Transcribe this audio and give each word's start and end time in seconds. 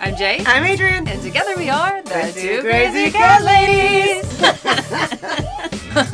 I'm 0.00 0.16
Jay. 0.16 0.42
I'm 0.46 0.64
Adrian. 0.64 1.06
And 1.06 1.20
together 1.22 1.54
we 1.58 1.68
are 1.68 2.02
the, 2.02 2.08
The 2.08 2.32
two 2.34 2.56
Two 2.56 2.62
crazy 2.62 3.10
Crazy 3.10 3.10
cat 3.10 3.42
Cat 3.42 3.44
ladies. 3.44 4.42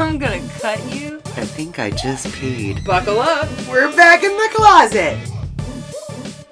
I'm 0.01 0.19
gonna 0.19 0.43
cut 0.59 0.81
you. 0.93 1.19
I 1.37 1.45
think 1.45 1.79
I 1.79 1.91
just 1.91 2.27
peed. 2.29 2.85
Buckle 2.85 3.21
up. 3.21 3.49
We're 3.69 3.95
back 3.95 4.25
in 4.25 4.33
the 4.33 4.49
closet. 4.53 5.17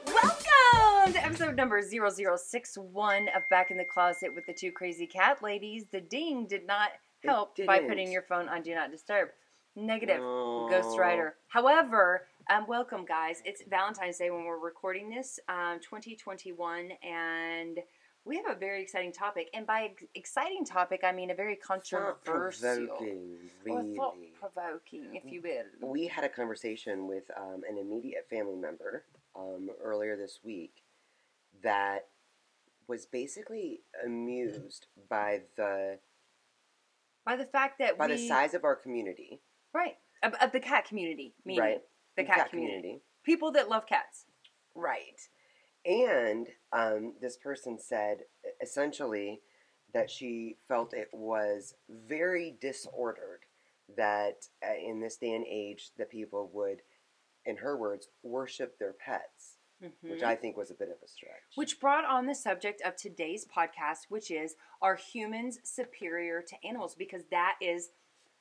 Welcome 0.06 1.12
to 1.12 1.24
episode 1.24 1.56
number 1.56 1.82
0061 1.82 3.28
of 3.34 3.42
Back 3.50 3.72
in 3.72 3.78
the 3.78 3.84
Closet 3.84 4.32
with 4.32 4.46
the 4.46 4.54
two 4.54 4.70
crazy 4.70 5.06
cat 5.06 5.42
ladies. 5.42 5.86
The 5.90 6.02
ding 6.02 6.46
did 6.46 6.66
not 6.66 6.90
help 7.24 7.56
by 7.66 7.80
putting 7.80 8.12
your 8.12 8.22
phone 8.22 8.48
on 8.48 8.62
Do 8.62 8.74
Not 8.76 8.92
Disturb. 8.92 9.30
Negative. 9.76 10.20
Oh. 10.22 10.68
Ghost 10.70 10.96
Rider. 10.96 11.34
However, 11.48 12.28
um, 12.50 12.66
welcome 12.66 13.04
guys. 13.04 13.42
It's 13.44 13.62
Valentine's 13.68 14.18
Day 14.18 14.30
when 14.30 14.44
we're 14.44 14.58
recording 14.58 15.08
this, 15.08 15.38
um, 15.48 15.78
2021, 15.80 16.90
and 17.02 17.78
we 18.24 18.36
have 18.36 18.46
a 18.48 18.58
very 18.58 18.82
exciting 18.82 19.12
topic. 19.12 19.48
And 19.54 19.66
by 19.66 19.90
ex- 19.92 20.04
exciting 20.14 20.64
topic, 20.64 21.00
I 21.04 21.12
mean 21.12 21.30
a 21.30 21.34
very 21.34 21.56
controversial 21.56 22.16
Thought-provoking, 22.24 23.38
or 23.66 23.82
really. 23.82 23.96
thought-provoking, 23.96 25.08
if 25.14 25.30
you 25.30 25.42
will. 25.42 25.90
We 25.90 26.06
had 26.06 26.24
a 26.24 26.28
conversation 26.28 27.06
with 27.06 27.24
um, 27.36 27.62
an 27.68 27.78
immediate 27.78 28.26
family 28.28 28.56
member 28.56 29.04
um, 29.36 29.70
earlier 29.82 30.16
this 30.16 30.40
week 30.42 30.82
that 31.62 32.08
was 32.88 33.06
basically 33.06 33.80
amused 34.04 34.86
by 35.08 35.42
the 35.56 35.98
By 37.24 37.36
the 37.36 37.46
fact 37.46 37.78
that 37.78 37.96
by 37.96 38.06
we 38.06 38.14
the 38.14 38.28
size 38.28 38.52
of 38.52 38.64
our 38.64 38.76
community, 38.76 39.40
right 39.72 39.96
of, 40.22 40.34
of 40.40 40.52
the 40.52 40.60
cat 40.60 40.86
community, 40.86 41.34
meaning 41.44 41.62
right? 41.62 41.82
The 42.16 42.24
cat, 42.24 42.50
community. 42.50 43.00
people 43.24 43.52
that 43.52 43.68
love 43.68 43.86
cats. 43.86 44.24
Right. 44.74 45.20
And 45.84 46.46
um, 46.72 47.14
this 47.20 47.36
person 47.36 47.78
said 47.78 48.18
essentially 48.62 49.40
that 49.92 50.10
she 50.10 50.56
felt 50.66 50.94
it 50.94 51.08
was 51.12 51.74
very 51.88 52.56
disordered 52.60 53.40
that 53.96 54.46
uh, 54.66 54.72
in 54.82 55.00
this 55.00 55.16
day 55.16 55.34
and 55.34 55.46
age 55.46 55.90
that 55.98 56.10
people 56.10 56.50
would, 56.54 56.80
in 57.44 57.56
her 57.58 57.76
words, 57.76 58.08
worship 58.22 58.78
their 58.78 58.94
pets, 58.94 59.58
which 60.00 60.20
Mhm. 60.20 60.24
I 60.24 60.34
think 60.36 60.56
was 60.56 60.70
a 60.70 60.74
bit 60.74 60.88
of 60.88 60.96
a 61.04 61.06
stretch. 61.08 61.42
which 61.56 61.78
brought 61.78 62.04
on 62.06 62.24
the 62.26 62.34
subject 62.34 62.80
of 62.82 62.96
today's 62.96 63.46
podcast, 63.46 64.06
which 64.08 64.30
is 64.30 64.56
are 64.80 64.96
humans 64.96 65.58
superior 65.64 66.40
to 66.42 66.56
animals? 66.66 66.94
Because 66.94 67.24
that 67.30 67.56
is 67.60 67.90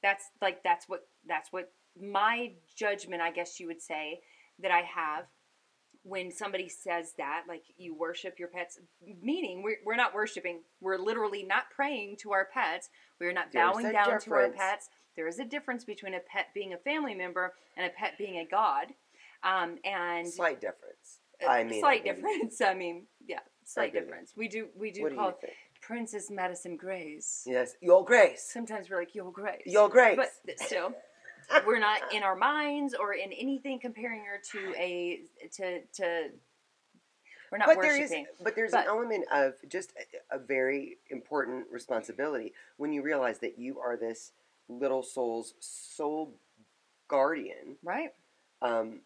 that's 0.02 0.32
like 0.42 0.64
that's 0.64 0.88
what 0.88 1.08
that's 1.26 1.52
what 1.52 1.74
my 2.00 2.54
judgment, 2.76 3.22
I 3.22 3.32
guess 3.32 3.60
you 3.60 3.68
would 3.68 3.82
say, 3.82 4.22
that 4.60 4.72
I 4.72 4.82
have 4.82 5.26
when 6.04 6.32
somebody 6.32 6.68
says 6.68 7.14
that, 7.18 7.44
like 7.48 7.64
you 7.78 7.96
worship 7.96 8.38
your 8.38 8.50
pets, 8.50 8.78
meaning 9.22 9.64
we're, 9.64 9.78
we're 9.86 9.96
not 9.96 10.14
worshiping, 10.14 10.60
we're 10.82 10.98
literally 10.98 11.44
not 11.44 11.64
praying 11.74 12.18
to 12.18 12.34
our 12.34 12.48
pets, 12.54 12.90
we're 13.20 13.32
not 13.32 13.52
There's 13.54 13.72
bowing 13.72 13.92
down 13.92 14.20
to 14.20 14.34
our 14.34 14.50
pets. 14.50 14.90
There 15.16 15.28
is 15.28 15.40
a 15.40 15.46
difference 15.46 15.86
between 15.86 16.14
a 16.14 16.20
pet 16.20 16.48
being 16.54 16.74
a 16.74 16.78
family 16.78 17.14
member 17.16 17.54
and 17.78 17.86
a 17.86 17.90
pet 17.90 18.18
being 18.18 18.38
a 18.38 18.46
god. 18.46 18.88
Um, 19.44 19.78
and 19.86 20.28
slight 20.28 20.60
difference. 20.62 21.20
uh, 21.46 21.50
I 21.50 21.64
mean, 21.64 21.80
slight 21.82 22.02
I 22.02 22.04
mean- 22.04 22.16
difference. 22.16 22.62
I 22.66 22.74
mean, 22.74 23.04
yeah, 23.26 23.40
slight 23.66 23.94
difference. 23.94 24.34
We 24.36 24.48
do 24.48 24.68
we 24.76 24.92
do 24.92 25.04
What 25.04 25.16
call 25.16 25.32
think? 25.32 25.54
Princess 25.82 26.30
Madison 26.32 26.76
Grace. 26.78 27.44
Yes, 27.46 27.76
Your 27.82 28.04
Grace. 28.04 28.50
Sometimes 28.52 28.90
we're 28.90 29.00
like 29.00 29.16
Your 29.16 29.32
Grace. 29.32 29.62
Your 29.66 29.90
Grace. 29.90 30.18
But 30.18 30.60
still, 30.60 30.94
we're 31.66 31.80
not 31.80 32.14
in 32.14 32.24
our 32.24 32.36
minds 32.36 32.94
or 32.94 33.14
in 33.14 33.32
anything 33.32 33.80
comparing 33.80 34.24
her 34.26 34.42
to 34.52 34.74
a 34.78 35.22
to 35.54 35.82
to. 35.96 36.30
We're 37.52 37.58
not 37.60 37.68
but 37.68 37.82
there 37.82 37.94
is, 37.96 38.10
worshiping. 38.10 38.26
but 38.42 38.56
there's 38.56 38.72
But- 38.72 38.86
an 38.86 38.88
element 38.88 39.26
of 39.32 39.54
just 39.70 39.94
a, 40.32 40.36
a 40.38 40.40
very 40.40 40.98
important 41.12 41.68
responsibility 41.72 42.54
when 42.78 42.92
you 42.94 43.04
realize 43.04 43.38
that 43.40 43.60
you 43.60 43.80
are 43.80 43.96
this 43.96 44.32
little 44.68 45.04
soul's 45.04 45.54
soul 45.60 46.34
guardian. 47.08 47.78
right. 47.84 48.10
Um, 48.62 49.02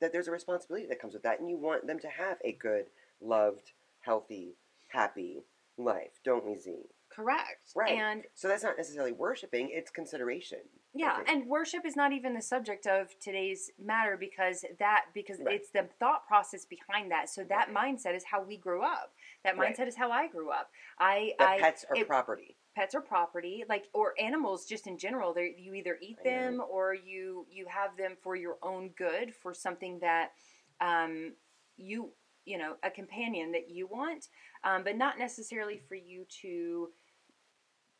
that 0.00 0.12
there's 0.12 0.28
a 0.28 0.30
responsibility 0.30 0.86
that 0.86 1.00
comes 1.00 1.12
with 1.12 1.24
that, 1.24 1.40
and 1.40 1.50
you 1.50 1.56
want 1.56 1.86
them 1.86 1.98
to 1.98 2.08
have 2.08 2.38
a 2.44 2.52
good, 2.52 2.86
loved, 3.20 3.72
healthy, 4.00 4.54
happy 4.86 5.42
life, 5.76 6.20
don't 6.24 6.46
we, 6.46 6.54
Z? 6.56 6.84
Correct. 7.10 7.72
Right. 7.74 7.98
And 7.98 8.22
So 8.34 8.46
that's 8.48 8.62
not 8.62 8.76
necessarily 8.78 9.12
worshiping; 9.12 9.68
it's 9.72 9.90
consideration. 9.90 10.60
Yeah, 10.98 11.22
and 11.28 11.46
worship 11.46 11.86
is 11.86 11.94
not 11.94 12.12
even 12.12 12.34
the 12.34 12.42
subject 12.42 12.86
of 12.88 13.16
today's 13.20 13.70
matter 13.78 14.16
because 14.16 14.64
that 14.80 15.06
because 15.14 15.38
Right. 15.40 15.54
it's 15.54 15.70
the 15.70 15.88
thought 16.00 16.26
process 16.26 16.64
behind 16.64 17.10
that. 17.12 17.28
So 17.30 17.44
that 17.44 17.68
mindset 17.70 18.14
is 18.16 18.24
how 18.24 18.42
we 18.42 18.56
grew 18.56 18.82
up. 18.82 19.14
That 19.44 19.56
Right. 19.56 19.74
mindset 19.76 19.86
is 19.86 19.94
how 19.96 20.10
I 20.10 20.26
grew 20.26 20.50
up. 20.50 20.72
I 20.98 21.34
I 21.38 21.60
pets 21.60 21.84
are 21.84 21.96
it- 21.96 22.06
property. 22.08 22.56
pets 22.74 22.94
are 22.96 23.00
property 23.00 23.64
like 23.68 23.88
or 23.92 24.14
animals 24.20 24.64
just 24.66 24.86
in 24.86 24.98
general 24.98 25.32
they 25.32 25.54
you 25.56 25.74
either 25.74 25.98
eat 26.00 26.22
them 26.22 26.60
or 26.68 26.94
you 26.94 27.44
you 27.50 27.66
have 27.66 27.96
them 27.96 28.16
for 28.22 28.36
your 28.36 28.56
own 28.62 28.90
good 28.90 29.34
for 29.34 29.52
something 29.52 29.98
that 29.98 30.32
um 30.80 31.34
you 31.76 32.12
you 32.44 32.56
know 32.56 32.76
a 32.84 32.90
companion 32.90 33.50
that 33.52 33.68
you 33.68 33.86
want 33.88 34.28
um, 34.64 34.84
but 34.84 34.96
not 34.96 35.18
necessarily 35.18 35.76
for 35.88 35.96
you 35.96 36.24
to 36.42 36.92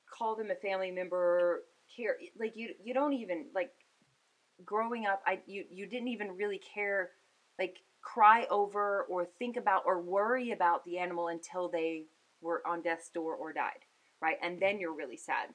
call 0.06 0.36
them 0.36 0.50
a 0.50 0.54
family 0.54 0.90
member 0.92 1.64
care 1.98 2.16
like 2.38 2.56
you 2.56 2.70
you 2.84 2.94
don't 2.94 3.12
even 3.12 3.46
like 3.54 3.72
growing 4.64 5.06
up 5.06 5.22
i 5.26 5.40
you 5.46 5.64
you 5.70 5.86
didn't 5.86 6.08
even 6.08 6.36
really 6.36 6.60
care 6.74 7.10
like 7.58 7.78
cry 8.02 8.46
over 8.50 9.02
or 9.10 9.26
think 9.38 9.56
about 9.56 9.82
or 9.86 10.00
worry 10.00 10.52
about 10.52 10.84
the 10.84 10.98
animal 10.98 11.28
until 11.28 11.68
they 11.68 12.06
were 12.40 12.62
on 12.66 12.80
death's 12.82 13.10
door 13.10 13.34
or 13.34 13.52
died 13.52 13.84
right? 14.20 14.36
And 14.42 14.60
then 14.60 14.80
you're 14.80 14.94
really 14.94 15.16
sad. 15.16 15.48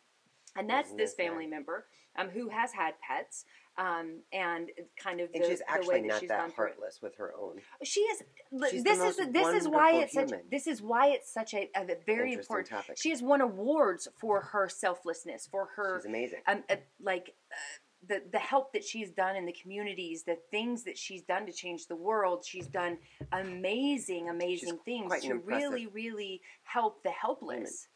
And 0.55 0.69
that's 0.69 0.93
this 0.93 1.15
family 1.15 1.47
member 1.47 1.87
um, 2.17 2.29
who 2.29 2.49
has 2.49 2.71
had 2.73 2.93
pets 3.01 3.45
um, 3.77 4.19
and 4.31 4.69
kind 5.01 5.19
of 5.19 5.31
the, 5.31 5.39
And 5.39 5.45
she's 5.45 5.61
actually 5.67 5.87
way 5.87 6.01
that 6.01 6.07
not 6.07 6.19
she's 6.19 6.29
that 6.29 6.45
through 6.45 6.53
heartless 6.55 6.99
with 7.01 7.15
her 7.15 7.33
own. 7.39 7.59
She 7.83 8.01
is. 8.01 8.23
She's 8.69 8.83
the 8.83 8.89
this 8.89 9.17
is 9.17 9.27
this 9.31 9.61
is 9.61 9.67
why 9.67 9.93
it's 9.95 10.13
such. 10.13 10.29
human. 10.29 10.45
This 10.51 10.67
is 10.67 10.81
why 10.81 11.07
it's 11.07 11.31
such 11.33 11.53
a, 11.53 11.69
a 11.75 11.85
very 12.05 12.33
important. 12.33 12.69
topic. 12.69 12.97
She 12.97 13.09
has 13.09 13.21
won 13.21 13.41
awards 13.41 14.07
for 14.19 14.41
her 14.41 14.69
selflessness, 14.69 15.47
for 15.49 15.69
her 15.75 15.99
She's 15.99 16.05
amazing. 16.05 16.39
um, 16.47 16.63
uh, 16.69 16.75
like 17.01 17.33
uh, 17.51 17.55
the 18.07 18.21
the 18.31 18.39
help 18.39 18.73
that 18.73 18.83
she's 18.83 19.09
done 19.09 19.35
in 19.35 19.45
the 19.45 19.53
communities, 19.53 20.23
the 20.23 20.37
things 20.51 20.83
that 20.83 20.97
she's 20.97 21.23
done 21.23 21.45
to 21.45 21.51
change 21.51 21.87
the 21.87 21.95
world. 21.95 22.45
She's 22.45 22.67
done 22.67 22.97
amazing, 23.31 24.29
amazing 24.29 24.77
things 24.85 25.11
to 25.21 25.35
really, 25.35 25.87
really 25.87 26.41
help 26.63 27.01
the 27.03 27.11
helpless. 27.11 27.87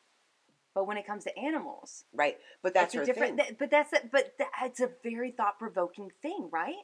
But 0.77 0.85
when 0.85 0.97
it 0.97 1.07
comes 1.07 1.23
to 1.23 1.35
animals, 1.35 2.05
Right, 2.13 2.37
but 2.61 2.75
that's 2.75 2.93
a 2.93 3.03
different. 3.03 3.37
thing. 3.37 3.45
th- 3.47 3.57
but 3.57 3.71
that's 3.71 3.93
a, 3.93 4.01
but 4.11 4.33
that, 4.37 4.49
it's 4.63 4.79
a 4.79 4.91
very 5.03 5.31
thought 5.31 5.57
provoking 5.57 6.11
thing, 6.21 6.49
right? 6.53 6.75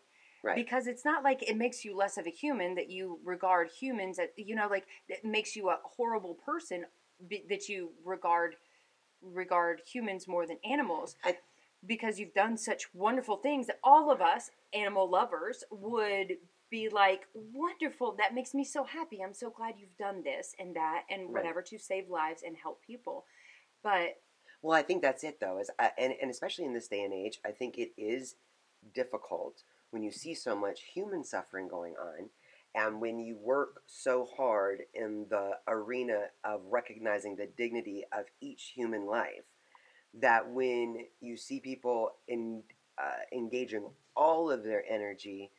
right. 0.44 0.56
because 0.56 0.88
it's 0.88 1.06
not 1.06 1.24
like 1.24 1.48
it 1.48 1.56
makes 1.56 1.86
you 1.86 1.96
less 1.96 2.18
of 2.18 2.26
a 2.26 2.32
human 2.32 2.74
that 2.74 2.90
you 2.90 3.20
regard 3.24 3.70
humans 3.80 4.18
at 4.18 4.32
you 4.36 4.56
know 4.56 4.68
like 4.68 4.86
it 5.08 5.24
makes 5.24 5.56
you 5.56 5.70
a 5.70 5.78
horrible 5.84 6.34
person 6.44 6.86
be, 7.30 7.44
that 7.50 7.70
you 7.70 7.92
regard 8.04 8.56
regard 9.22 9.82
humans 9.86 10.28
more 10.28 10.48
than 10.48 10.58
animals 10.70 11.16
I- 11.24 11.38
because 11.86 12.18
you've 12.20 12.34
done 12.34 12.58
such 12.58 12.88
wonderful 12.96 13.38
things 13.38 13.68
that 13.68 13.80
all 13.84 14.12
of 14.12 14.22
us 14.22 14.50
animal 14.74 15.08
lovers 15.08 15.64
would 15.70 16.34
be 16.72 16.90
like 16.90 17.28
wonderful 17.36 18.16
that 18.18 18.34
makes 18.34 18.54
me 18.56 18.64
so 18.66 18.84
happy 18.84 19.22
i'm 19.24 19.34
so 19.36 19.52
glad 19.52 19.76
you've 19.78 19.96
done 19.98 20.24
this 20.24 20.56
and 20.60 20.76
that 20.76 21.04
and 21.12 21.22
Right. 21.24 21.44
whatever 21.44 21.62
to 21.62 21.78
save 21.78 22.10
lives 22.10 22.42
and 22.46 22.58
help 22.58 22.82
people 22.84 23.26
but 23.84 24.18
Well, 24.62 24.78
I 24.78 24.84
think 24.84 25.02
that's 25.02 25.24
it 25.24 25.40
though, 25.40 25.60
is 25.60 25.70
uh, 25.80 25.90
and 25.98 26.14
and 26.22 26.32
especially 26.32 26.66
in 26.66 26.74
this 26.74 26.88
day 26.88 27.04
and 27.04 27.14
age, 27.14 27.40
I 27.46 27.52
think 27.52 27.78
it 27.78 27.92
is 27.98 28.36
difficult 28.94 29.64
when 29.92 30.04
you 30.04 30.12
see 30.12 30.34
so 30.34 30.56
much 30.56 30.82
human 30.94 31.24
suffering 31.24 31.68
going 31.68 31.96
on, 31.96 32.30
and 32.76 33.02
when 33.02 33.20
you 33.20 33.38
work 33.38 33.84
so 33.88 34.28
hard 34.38 34.84
in 34.94 35.28
the 35.30 35.58
arena 35.68 36.28
of 36.44 36.62
recognizing 36.70 37.36
the 37.36 37.48
dignity 37.48 38.04
of 38.12 38.26
each 38.42 38.74
human 38.76 39.06
life, 39.06 39.46
that 40.14 40.50
when 40.50 41.06
you 41.22 41.38
see 41.38 41.60
people 41.60 42.12
in 42.28 42.64
uh, 42.98 43.22
engaging 43.32 43.90
all 44.16 44.52
of 44.52 44.64
their 44.64 44.84
energy 44.90 45.52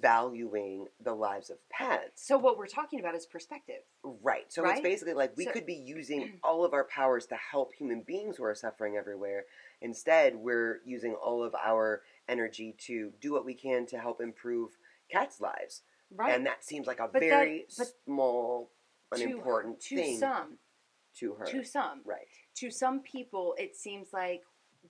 valuing 0.00 0.86
the 1.02 1.12
lives 1.12 1.50
of 1.50 1.58
pets 1.70 2.26
so 2.26 2.38
what 2.38 2.56
we're 2.56 2.66
talking 2.66 3.00
about 3.00 3.14
is 3.14 3.26
perspective 3.26 3.82
Right. 4.22 4.50
So 4.52 4.66
it's 4.68 4.80
basically 4.80 5.14
like 5.14 5.36
we 5.36 5.44
So- 5.44 5.52
could 5.52 5.66
be 5.66 5.74
using 5.74 6.38
all 6.44 6.64
of 6.64 6.72
our 6.72 6.84
powers 6.84 7.26
to 7.26 7.36
help 7.36 7.74
human 7.74 8.02
beings 8.02 8.36
who 8.36 8.44
are 8.44 8.54
suffering 8.54 8.96
everywhere. 8.96 9.44
Instead, 9.80 10.36
we're 10.36 10.80
using 10.84 11.14
all 11.14 11.42
of 11.42 11.54
our 11.54 12.02
energy 12.28 12.74
to 12.86 13.12
do 13.20 13.32
what 13.32 13.44
we 13.46 13.54
can 13.54 13.86
to 13.86 13.98
help 13.98 14.20
improve 14.20 14.76
cats' 15.10 15.40
lives. 15.40 15.82
right 16.14 16.34
And 16.34 16.44
that 16.46 16.64
seems 16.64 16.86
like 16.86 17.00
a 17.00 17.08
But 17.08 17.20
very 17.20 17.66
but 17.78 17.86
small, 18.04 18.70
unimportant 19.12 19.80
to 19.80 19.96
thing 19.96 20.14
To 20.14 20.20
some 20.20 20.58
to 21.18 21.34
her. 21.34 21.44
to 21.46 21.64
some 21.64 22.00
right. 22.04 22.26
to 22.56 22.70
some 22.70 23.00
people 23.00 23.54
it 23.58 23.76
seems 23.76 24.12
like 24.12 24.42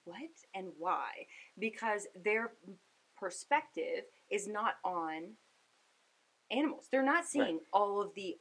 what 0.05 0.17
and 0.55 0.69
why 0.79 1.26
because 1.58 2.06
their 2.25 2.52
perspective 3.17 4.05
is 4.31 4.49
not 4.49 4.75
on 4.85 5.35
animals. 6.50 6.88
They're 6.91 7.03
not 7.03 7.26
seeing 7.26 7.61
all 7.73 8.00
of 8.00 8.15
the 8.15 8.37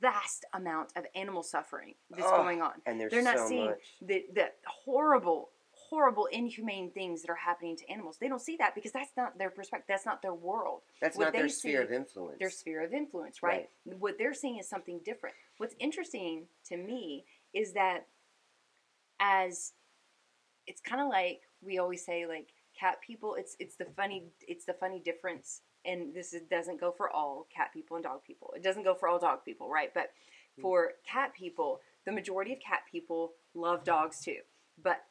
vast 0.00 0.44
amount 0.52 0.90
of 0.96 1.04
animal 1.14 1.42
suffering 1.42 1.94
that's 2.10 2.22
Oh, 2.26 2.36
going 2.36 2.60
on. 2.60 2.72
And 2.86 3.00
there's 3.00 3.10
They're 3.12 3.22
not 3.22 3.38
so 3.38 3.48
seeing 3.48 3.66
much. 3.66 3.96
the 4.02 4.24
the 4.34 4.46
horrible 4.84 5.50
horrible 5.88 6.26
inhumane 6.26 6.90
things 6.90 7.22
that 7.22 7.30
are 7.30 7.36
happening 7.36 7.76
to 7.76 7.88
animals. 7.90 8.16
They 8.20 8.28
don't 8.28 8.40
see 8.40 8.56
that 8.58 8.74
because 8.74 8.92
that's 8.92 9.12
not 9.16 9.38
their 9.38 9.50
perspective. 9.50 9.86
That's 9.88 10.06
not 10.06 10.20
their 10.20 10.34
world. 10.34 10.82
That's 11.00 11.16
what 11.16 11.24
not 11.26 11.32
their 11.32 11.48
sphere 11.48 11.82
of 11.82 11.92
influence. 11.92 12.38
Their 12.40 12.50
sphere 12.50 12.82
of 12.84 12.92
influence, 12.92 13.42
right? 13.42 13.68
What 13.84 14.16
they're 14.18 14.34
seeing 14.34 14.58
is 14.58 14.68
something 14.68 15.00
different. 15.04 15.36
What's 15.58 15.74
interesting 15.78 16.46
to 16.66 16.76
me 16.76 17.24
is 17.54 17.72
that 17.74 18.06
as 19.20 19.72
it's 20.66 20.80
kind 20.80 21.00
of 21.00 21.08
like 21.08 21.42
we 21.62 21.78
always 21.78 22.04
say 22.04 22.26
like 22.26 22.48
cat 22.78 22.96
people 23.06 23.34
it's 23.38 23.56
it's 23.58 23.76
the 23.76 23.86
funny 23.96 24.24
it's 24.46 24.64
the 24.64 24.74
funny 24.74 25.00
difference 25.00 25.62
and 25.84 26.14
this 26.14 26.32
is, 26.34 26.42
doesn't 26.50 26.80
go 26.80 26.90
for 26.90 27.10
all 27.10 27.46
cat 27.54 27.68
people 27.72 27.96
and 27.96 28.02
dog 28.04 28.24
people. 28.26 28.52
It 28.56 28.62
doesn't 28.62 28.82
go 28.82 28.94
for 28.94 29.08
all 29.08 29.18
dog 29.18 29.44
people 29.44 29.70
right? 29.70 29.92
But 29.94 30.10
for 30.60 30.92
cat 31.10 31.32
people 31.34 31.80
the 32.04 32.12
majority 32.12 32.52
of 32.52 32.58
cat 32.60 32.80
people 32.90 33.32
love 33.54 33.84
dogs 33.84 34.20
too. 34.20 34.38
But 34.82 35.02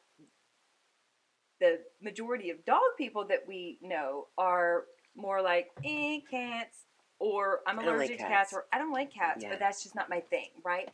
the 1.59 1.79
majority 2.01 2.49
of 2.49 2.65
dog 2.65 2.81
people 2.97 3.25
that 3.27 3.43
we 3.47 3.77
know 3.81 4.27
are 4.37 4.85
more 5.15 5.41
like 5.41 5.69
eh, 5.85 6.19
cats 6.29 6.79
or 7.19 7.61
i'm 7.65 7.79
allergic 7.79 7.97
like 7.97 8.09
to 8.09 8.17
cats 8.17 8.29
cats. 8.29 8.53
or 8.53 8.65
i 8.73 8.77
don't 8.77 8.91
like 8.91 9.13
cats 9.13 9.41
Yeah. 9.41 9.49
but 9.51 9.59
that's 9.59 9.81
just 9.83 9.95
not 9.95 10.09
my 10.09 10.19
thing 10.19 10.49
right? 10.65 10.89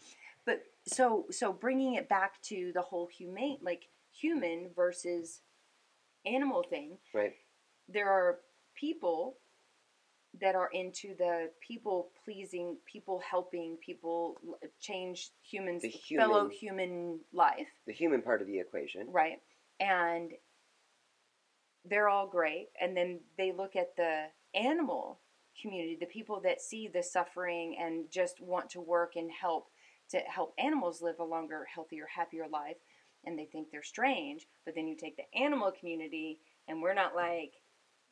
But 0.46 0.64
so 0.88 1.26
so 1.32 1.54
bringing 1.54 1.96
it 1.96 2.10
back 2.10 2.42
to 2.44 2.72
the 2.74 2.82
whole 2.82 3.08
humane 3.08 3.58
like 3.62 3.88
human 4.12 4.70
versus 4.76 5.42
animal 6.26 6.64
thing 6.70 6.98
right. 7.14 7.34
there 7.90 8.10
are 8.10 8.40
people 8.76 9.38
that 10.40 10.56
are 10.56 10.70
into 10.72 11.14
the 11.18 11.50
people 11.68 12.10
pleasing 12.24 12.78
people 12.90 13.22
helping 13.30 13.78
people 13.86 14.36
change 14.80 15.30
humans 15.42 15.82
The 15.82 15.94
fellow 16.16 16.48
human- 16.48 16.80
human 16.80 17.20
life 17.34 17.68
The 17.88 17.94
human 17.94 18.22
part 18.22 18.42
of 18.42 18.48
the 18.48 18.60
equation. 18.60 19.08
right 19.12 19.40
and 19.80 20.32
they're 21.86 22.10
all 22.10 22.28
great 22.28 22.68
and 22.80 22.96
then 22.96 23.20
they 23.38 23.52
look 23.52 23.76
at 23.76 23.96
the 23.98 24.26
animal 24.54 25.20
community 25.62 25.98
the 26.00 26.06
people 26.06 26.40
that 26.42 26.62
see 26.62 26.88
the 26.88 27.02
suffering 27.04 27.76
and 27.80 28.06
just 28.12 28.40
want 28.40 28.70
to 28.70 28.80
work 28.80 29.14
and 29.16 29.30
help 29.32 29.68
to 30.10 30.18
help 30.20 30.54
animals 30.60 31.02
live 31.02 31.16
a 31.20 31.24
longer 31.24 31.66
healthier 31.74 32.06
happier 32.16 32.46
life 32.52 32.78
and 33.26 33.38
they 33.38 33.46
think 33.46 33.70
they're 33.72 33.84
strange 33.84 34.48
but 34.66 34.76
then 34.76 34.88
you 34.88 34.96
take 34.96 35.16
the 35.18 35.40
animal 35.40 35.72
community 35.72 36.40
and 36.68 36.82
we're 36.82 36.94
not 36.94 37.16
like 37.16 37.54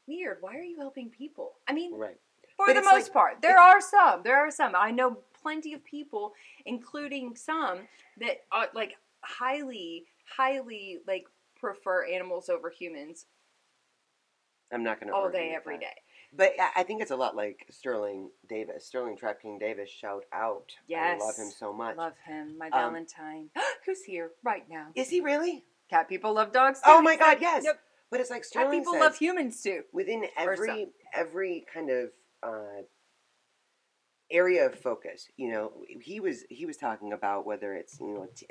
weird 0.08 0.38
why 0.42 0.56
are 0.56 0.64
you 0.64 0.78
helping 0.80 1.10
people? 1.10 1.54
I 1.68 1.74
mean 1.74 1.94
Right. 1.96 2.18
for 2.58 2.68
But 2.68 2.74
the 2.76 2.82
most 2.82 3.06
like- 3.06 3.14
part 3.14 3.42
there 3.42 3.60
are 3.60 3.82
some 3.82 4.22
there 4.24 4.38
are 4.38 4.52
some. 4.52 4.76
I 4.76 4.92
know 4.92 5.18
plenty 5.42 5.74
of 5.74 5.84
people 5.86 6.34
including 6.66 7.36
some 7.36 7.80
that 8.20 8.42
are 8.52 8.68
like 8.74 8.96
highly 9.22 10.06
highly 10.26 11.00
like 11.08 11.26
prefer 11.60 12.06
animals 12.06 12.50
over 12.50 12.70
humans 12.70 13.26
I'm 14.72 14.84
not 14.84 15.00
going 15.00 15.10
to 15.10 15.16
all 15.16 15.30
day 15.32 15.54
every 15.56 15.78
day 15.80 15.96
But 16.32 16.54
I- 16.60 16.72
I 16.78 16.84
think 16.84 17.02
it's 17.02 17.12
a 17.12 17.16
lot 17.16 17.36
like 17.36 17.66
Sterling 17.72 18.30
Davis. 18.48 18.86
Sterling 18.86 19.18
Trap 19.18 19.42
King 19.42 19.58
Davis, 19.58 19.90
shout 19.90 20.26
out. 20.32 20.76
yes 20.88 21.20
I 21.22 21.26
love 21.26 21.36
him 21.36 21.50
so 21.50 21.74
much. 21.74 21.98
love 21.98 22.14
him 22.26 22.58
my 22.58 22.68
Um, 22.68 22.72
valentine 22.94 23.50
who's 23.86 24.04
here 24.04 24.32
right 24.44 24.68
now 24.70 24.88
Is 24.96 25.10
he 25.10 25.22
really? 25.22 25.66
cat 25.90 26.08
people 26.08 26.34
love 26.34 26.52
dogs 26.52 26.80
too. 26.80 26.86
Oh 26.92 27.02
my 27.02 27.16
God, 27.16 27.40
yes. 27.42 27.64
yep. 27.64 27.80
But 28.12 28.20
it's 28.20 28.30
like 28.30 28.44
Sterling 28.46 28.72
cat 28.72 28.80
people 28.80 28.94
says, 28.94 29.02
love 29.02 29.16
humans 29.18 29.62
too 29.62 29.84
within 29.92 30.26
every 30.38 30.90
every 31.14 31.66
kind 31.74 31.90
of 31.90 32.12
uh, 32.44 32.84
area 34.32 34.64
of 34.68 34.76
focus 34.76 35.28
you 35.38 35.52
know 35.52 35.72
he 36.02 36.20
was 36.20 36.44
he 36.50 36.64
was 36.68 36.78
talking 36.78 37.12
about 37.14 37.48
whether 37.48 37.74
it's 37.74 38.00
you 38.00 38.14
know 38.14 38.28
t- 38.36 38.46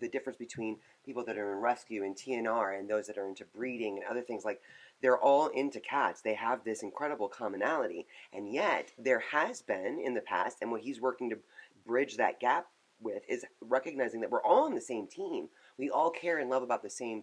the 0.00 0.08
difference 0.08 0.36
between 0.36 0.76
people 1.06 1.24
that 1.24 1.38
are 1.38 1.52
in 1.52 1.58
rescue 1.60 2.02
and 2.02 2.16
TNR 2.16 2.76
and 2.76 2.90
those 2.90 3.06
that 3.06 3.16
are 3.16 3.28
into 3.28 3.44
breeding 3.44 3.96
and 3.98 4.04
other 4.10 4.22
things 4.22 4.44
like 4.44 4.60
they're 5.02 5.18
all 5.18 5.48
into 5.48 5.80
cats. 5.80 6.20
They 6.22 6.34
have 6.34 6.64
this 6.64 6.82
incredible 6.82 7.28
commonality. 7.28 8.06
And 8.32 8.52
yet 8.52 8.92
there 8.98 9.20
has 9.32 9.62
been 9.62 10.00
in 10.04 10.14
the 10.14 10.20
past 10.20 10.58
and 10.60 10.70
what 10.70 10.82
he's 10.82 11.00
working 11.00 11.30
to 11.30 11.38
bridge 11.86 12.16
that 12.16 12.40
gap 12.40 12.66
with 13.00 13.22
is 13.28 13.44
recognizing 13.60 14.20
that 14.20 14.30
we're 14.30 14.42
all 14.42 14.64
on 14.64 14.74
the 14.74 14.80
same 14.80 15.06
team. 15.06 15.48
We 15.78 15.90
all 15.90 16.10
care 16.10 16.38
and 16.38 16.50
love 16.50 16.62
about 16.62 16.82
the 16.82 16.90
same 16.90 17.22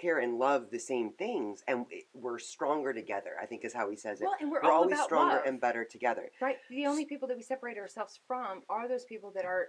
care 0.00 0.18
and 0.20 0.38
love 0.38 0.70
the 0.70 0.78
same 0.78 1.10
things 1.10 1.64
and 1.66 1.84
we're 2.14 2.38
stronger 2.38 2.92
together 2.92 3.32
i 3.42 3.44
think 3.44 3.64
is 3.64 3.74
how 3.74 3.90
he 3.90 3.96
says 3.96 4.20
it. 4.20 4.24
Well 4.24 4.36
and 4.40 4.48
we're, 4.48 4.62
we're 4.62 4.70
all 4.70 4.82
always 4.84 5.00
stronger 5.02 5.36
love. 5.36 5.42
and 5.44 5.60
better 5.60 5.84
together. 5.84 6.30
Right? 6.40 6.56
The 6.70 6.86
only 6.86 7.04
people 7.04 7.26
that 7.26 7.36
we 7.36 7.42
separate 7.42 7.76
ourselves 7.78 8.20
from 8.28 8.62
are 8.68 8.86
those 8.86 9.04
people 9.04 9.32
that 9.34 9.44
are 9.44 9.68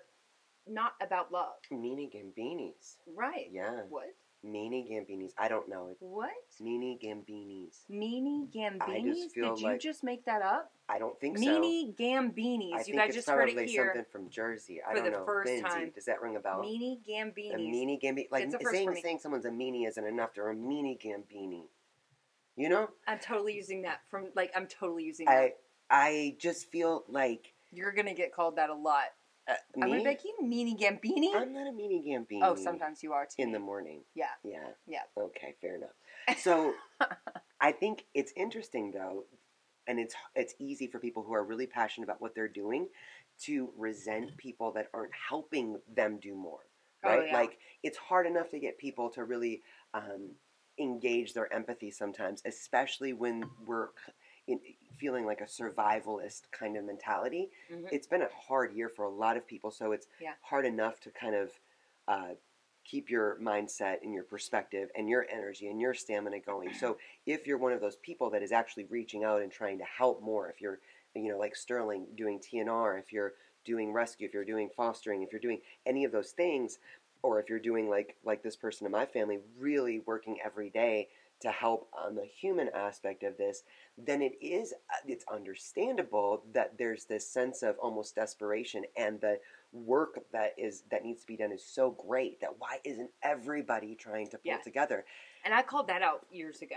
not 0.67 0.93
about 1.01 1.31
love. 1.31 1.55
Meanie 1.73 2.11
Gambinis. 2.13 2.97
right. 3.15 3.47
Yeah. 3.51 3.81
what 3.89 4.13
Meanie 4.45 4.89
Gambinis. 4.89 5.31
I 5.37 5.47
don't 5.49 5.67
know. 5.67 5.89
what 5.99 6.31
Meanie 6.61 6.97
Gambinis. 7.03 7.79
Meanie 7.91 8.47
Gambinis? 8.53 9.33
Did 9.33 9.59
you 9.59 9.77
just 9.77 10.03
make 10.03 10.23
that 10.25 10.41
up? 10.41 10.71
I 10.87 10.97
don't 10.97 11.19
think 11.19 11.37
so. 11.37 11.43
Meanie. 11.43 11.95
Gambinis. 11.95 12.73
I 12.73 12.83
you 12.87 12.95
guys 12.95 13.13
just 13.13 13.29
heard 13.29 13.49
it 13.49 13.69
here. 13.69 13.87
something 13.87 14.05
from 14.11 14.29
Jersey. 14.29 14.79
I 14.81 14.91
for 14.91 14.95
don't 14.95 15.05
the 15.05 15.11
know. 15.19 15.25
first 15.25 15.47
Lindsay, 15.51 15.63
time. 15.69 15.91
does 15.93 16.05
that 16.05 16.21
ring 16.21 16.35
a 16.37 16.39
bell? 16.39 16.61
Meanie 16.63 16.99
a 17.05 17.11
Gambinis. 17.11 17.55
meanie 17.55 18.01
Gambini. 18.01 18.27
Like 18.31 18.47
a 18.47 18.65
saying 18.71 18.95
saying 19.03 19.19
someone's 19.21 19.45
a 19.45 19.49
meanie 19.49 19.87
isn't 19.87 20.05
enough. 20.05 20.33
They're 20.33 20.51
a 20.51 20.55
meanie 20.55 20.97
Gambini. 20.99 21.63
You 22.55 22.69
know, 22.69 22.89
I'm 23.07 23.19
totally 23.19 23.53
using 23.55 23.81
that 23.83 24.01
from 24.09 24.27
like 24.35 24.51
I'm 24.55 24.67
totally 24.67 25.03
using 25.03 25.27
I 25.27 25.33
that. 25.35 25.51
I 25.89 26.35
just 26.39 26.71
feel 26.71 27.03
like 27.09 27.53
You're 27.71 27.91
gonna 27.91 28.13
get 28.13 28.33
called 28.33 28.55
that 28.57 28.69
a 28.69 28.75
lot. 28.75 29.05
Uh, 29.49 29.53
I'm 29.75 29.81
gonna 29.81 29.93
me. 29.95 29.99
be 30.03 30.05
like 30.09 30.21
you 30.23 30.35
meanie 30.43 30.79
Gambini. 30.79 31.35
I'm 31.35 31.53
not 31.53 31.67
a 31.67 31.71
meanie 31.71 32.05
Gambini. 32.07 32.39
oh, 32.43 32.55
sometimes 32.55 33.01
you 33.03 33.13
are 33.13 33.25
too. 33.25 33.33
in 33.43 33.51
the 33.51 33.59
morning. 33.59 34.01
Yeah. 34.15 34.25
Yeah. 34.43 34.67
Yeah. 34.87 34.99
Okay, 35.17 35.55
fair 35.61 35.75
enough. 35.75 35.89
So 36.37 36.73
I 37.61 37.71
think 37.71 38.05
it's 38.13 38.31
interesting 38.35 38.91
though, 38.91 39.25
and 39.87 39.99
it's 39.99 40.15
it's 40.35 40.53
easy 40.59 40.87
for 40.87 40.99
people 40.99 41.23
who 41.23 41.33
are 41.33 41.43
really 41.43 41.67
passionate 41.67 42.05
about 42.05 42.21
what 42.21 42.35
they're 42.35 42.47
doing 42.47 42.87
to 43.45 43.69
resent 43.77 44.35
people 44.37 44.71
that 44.73 44.87
aren't 44.93 45.13
helping 45.29 45.79
them 45.95 46.19
do 46.21 46.35
more. 46.35 46.59
Oh, 47.03 47.09
Right? 47.09 47.27
yeah. 47.27 47.33
Like 47.33 47.57
it's 47.83 47.97
hard 47.97 48.27
enough 48.27 48.49
to 48.49 48.59
get 48.59 48.77
people 48.77 49.09
to 49.11 49.23
really 49.23 49.61
um, 49.93 50.31
engage 50.79 51.33
their 51.33 51.51
empathy 51.53 51.89
sometimes, 51.91 52.41
especially 52.45 53.13
when 53.13 53.43
we're 53.65 53.87
in, 54.47 54.59
feeling 54.99 55.25
like 55.25 55.41
a 55.41 55.45
survivalist 55.45 56.51
kind 56.51 56.77
of 56.77 56.83
mentality. 56.83 57.49
Mhm. 57.71 57.87
It's 57.91 58.07
been 58.07 58.21
a 58.21 58.29
hard 58.29 58.73
year 58.73 58.89
for 58.89 59.03
a 59.05 59.09
lot 59.09 59.37
of 59.37 59.47
people, 59.47 59.71
so 59.71 59.91
it's 59.91 60.07
Yeah. 60.19 60.35
hard 60.41 60.65
enough 60.65 60.99
to 61.01 61.11
kind 61.11 61.35
of 61.35 61.59
uh, 62.07 62.35
keep 62.83 63.09
your 63.09 63.37
mindset 63.39 64.01
and 64.01 64.13
your 64.13 64.23
perspective 64.23 64.89
and 64.95 65.07
your 65.07 65.27
energy 65.29 65.67
and 65.69 65.79
your 65.79 65.93
stamina 65.93 66.39
going. 66.39 66.73
So 66.73 66.97
if 67.25 67.45
you're 67.45 67.57
one 67.57 67.71
of 67.71 67.81
those 67.81 67.97
people 67.97 68.31
that 68.31 68.41
is 68.41 68.51
actually 68.51 68.85
reaching 68.85 69.23
out 69.23 69.41
and 69.41 69.51
trying 69.51 69.77
to 69.77 69.83
help 69.83 70.21
more, 70.21 70.49
if 70.49 70.59
you're 70.59 70.79
you 71.15 71.29
know 71.31 71.37
like 71.37 71.55
Sterling 71.55 72.07
doing 72.15 72.39
TNR, 72.39 72.97
if 72.97 73.13
you're 73.13 73.35
doing 73.63 73.91
rescue, 73.93 74.27
if 74.27 74.33
you're 74.33 74.45
doing 74.45 74.69
fostering, 74.75 75.21
if 75.21 75.31
you're 75.31 75.39
doing 75.41 75.61
any 75.85 76.03
of 76.03 76.11
those 76.11 76.31
things, 76.31 76.79
or 77.21 77.39
if 77.39 77.49
you're 77.49 77.59
doing 77.59 77.89
like 77.89 78.17
like 78.23 78.41
this 78.41 78.55
person 78.55 78.85
in 78.85 78.91
my 78.91 79.05
family, 79.05 79.39
really 79.57 79.99
working 79.99 80.37
every 80.43 80.69
day 80.69 81.09
to 81.41 81.49
help 81.51 81.89
on 81.93 82.15
the 82.15 82.25
human 82.25 82.69
aspect 82.75 83.23
of 83.23 83.37
this, 83.37 83.63
then 83.97 84.21
it 84.21 84.33
is 84.41 84.73
uh, 84.73 84.95
it's 85.07 85.25
understandable 85.31 86.43
that 86.53 86.77
there's 86.77 87.05
this 87.05 87.27
sense 87.27 87.63
of 87.63 87.77
almost 87.79 88.15
desperation 88.15 88.83
and 88.97 89.19
the 89.21 89.39
work 89.71 90.19
that 90.33 90.53
is 90.57 90.83
that 90.91 91.03
needs 91.03 91.21
to 91.21 91.27
be 91.27 91.37
done 91.37 91.51
is 91.51 91.63
so 91.65 91.91
great 91.91 92.41
that 92.41 92.49
why 92.59 92.77
isn't 92.83 93.09
everybody 93.23 93.95
trying 93.95 94.27
to 94.27 94.37
pull 94.37 94.43
Yeah. 94.51 94.57
together? 94.57 95.05
And 95.45 95.53
I 95.53 95.61
called 95.61 95.87
that 95.87 96.01
out 96.01 96.25
years 96.31 96.61
ago. 96.61 96.75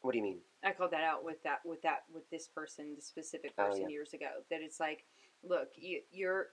What 0.00 0.12
do 0.12 0.18
you 0.18 0.24
mean? 0.24 0.38
I 0.64 0.72
called 0.72 0.90
that 0.92 1.04
out 1.04 1.24
with 1.24 1.42
that 1.44 1.60
with 1.64 1.82
that 1.82 2.04
with 2.12 2.28
this 2.30 2.48
person, 2.48 2.94
the 2.96 3.02
specific 3.02 3.52
Oh, 3.58 3.66
person 3.66 3.82
yeah. 3.82 3.88
years 3.88 4.14
ago. 4.14 4.30
That 4.50 4.60
it's 4.62 4.80
like, 4.80 5.04
look, 5.44 5.68
you, 5.76 6.00
you're 6.10 6.48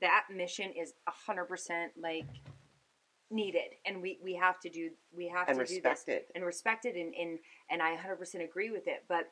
that 0.00 0.26
mission 0.34 0.70
is 0.72 0.94
hundred 1.06 1.46
percent 1.46 1.92
like 2.00 2.26
needed, 3.30 3.74
and 3.86 4.00
we 4.02 4.18
we 4.22 4.34
have 4.34 4.58
to 4.60 4.68
do 4.70 4.90
we 5.16 5.28
have 5.28 5.48
And 5.48 5.58
to 5.58 5.64
do 5.64 5.74
respect 5.74 6.06
this 6.06 6.14
it. 6.16 6.30
and 6.34 6.44
respect 6.44 6.84
it, 6.86 6.96
and 6.96 7.14
and 7.14 7.38
and 7.70 7.82
I 7.82 7.94
hundred 7.96 8.16
percent 8.16 8.44
agree 8.44 8.70
with 8.70 8.86
it, 8.86 9.04
but. 9.08 9.30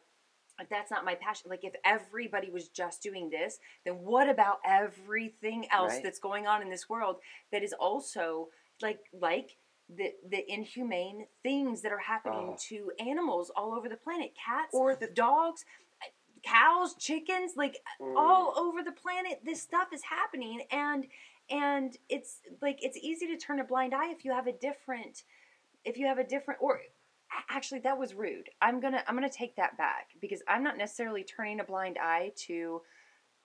If 0.59 0.71
that's 0.71 0.91
not 0.91 1.05
my 1.05 1.15
passion, 1.17 1.50
like 1.50 1.65
if 1.65 1.75
everybody 1.85 2.49
was 2.50 2.69
just 2.71 3.03
doing 3.03 3.29
this, 3.29 3.59
then 3.85 3.97
what 3.97 4.26
about 4.26 4.61
everything 4.65 5.67
else 5.71 5.93
Right. 5.97 6.03
that's 6.03 6.19
going 6.19 6.47
on 6.47 6.62
in 6.62 6.71
this 6.71 6.88
world 6.88 7.17
that 7.53 7.62
is 7.62 7.75
also 7.75 8.49
like 8.81 9.00
like 9.12 9.59
the 9.95 10.15
the 10.26 10.50
inhumane 10.50 11.26
things 11.43 11.83
that 11.83 11.93
are 11.93 11.99
happening 11.99 12.53
Oh. 12.53 12.57
to 12.71 12.91
animals 12.99 13.50
all 13.55 13.75
over 13.75 13.87
the 13.91 13.99
planet 13.99 14.33
cats 14.35 14.71
Or 14.73 14.97
the 14.97 15.09
dogs 15.09 15.67
cows 16.43 16.95
chickens 16.95 17.53
like 17.57 17.76
Mm. 18.00 18.15
all 18.17 18.55
over 18.57 18.83
the 18.83 18.93
planet 18.93 19.41
this 19.45 19.61
stuff 19.61 19.88
is 19.93 20.05
happening 20.05 20.62
and 20.71 21.07
and 21.50 21.97
it's 22.09 22.41
like 22.61 22.79
it's 22.83 22.97
easy 22.99 23.26
to 23.29 23.37
turn 23.37 23.61
a 23.61 23.65
blind 23.65 23.95
eye 23.95 24.11
if 24.11 24.25
you 24.25 24.33
have 24.33 24.47
a 24.47 24.53
different 24.53 25.23
if 25.85 25.97
you 25.97 26.07
have 26.07 26.19
a 26.19 26.25
different 26.25 26.61
or 26.62 26.81
Actually, 27.50 27.81
that 27.81 27.99
was 27.99 28.15
rude. 28.15 28.49
I'm 28.62 28.81
gonna 28.81 29.03
I'm 29.07 29.15
gonna 29.15 29.29
take 29.29 29.57
that 29.57 29.76
back 29.76 30.11
because 30.21 30.43
I'm 30.49 30.62
not 30.62 30.79
necessarily 30.79 31.25
turning 31.25 31.61
a 31.61 31.65
blind 31.65 31.99
eye 32.00 32.33
to 32.47 32.83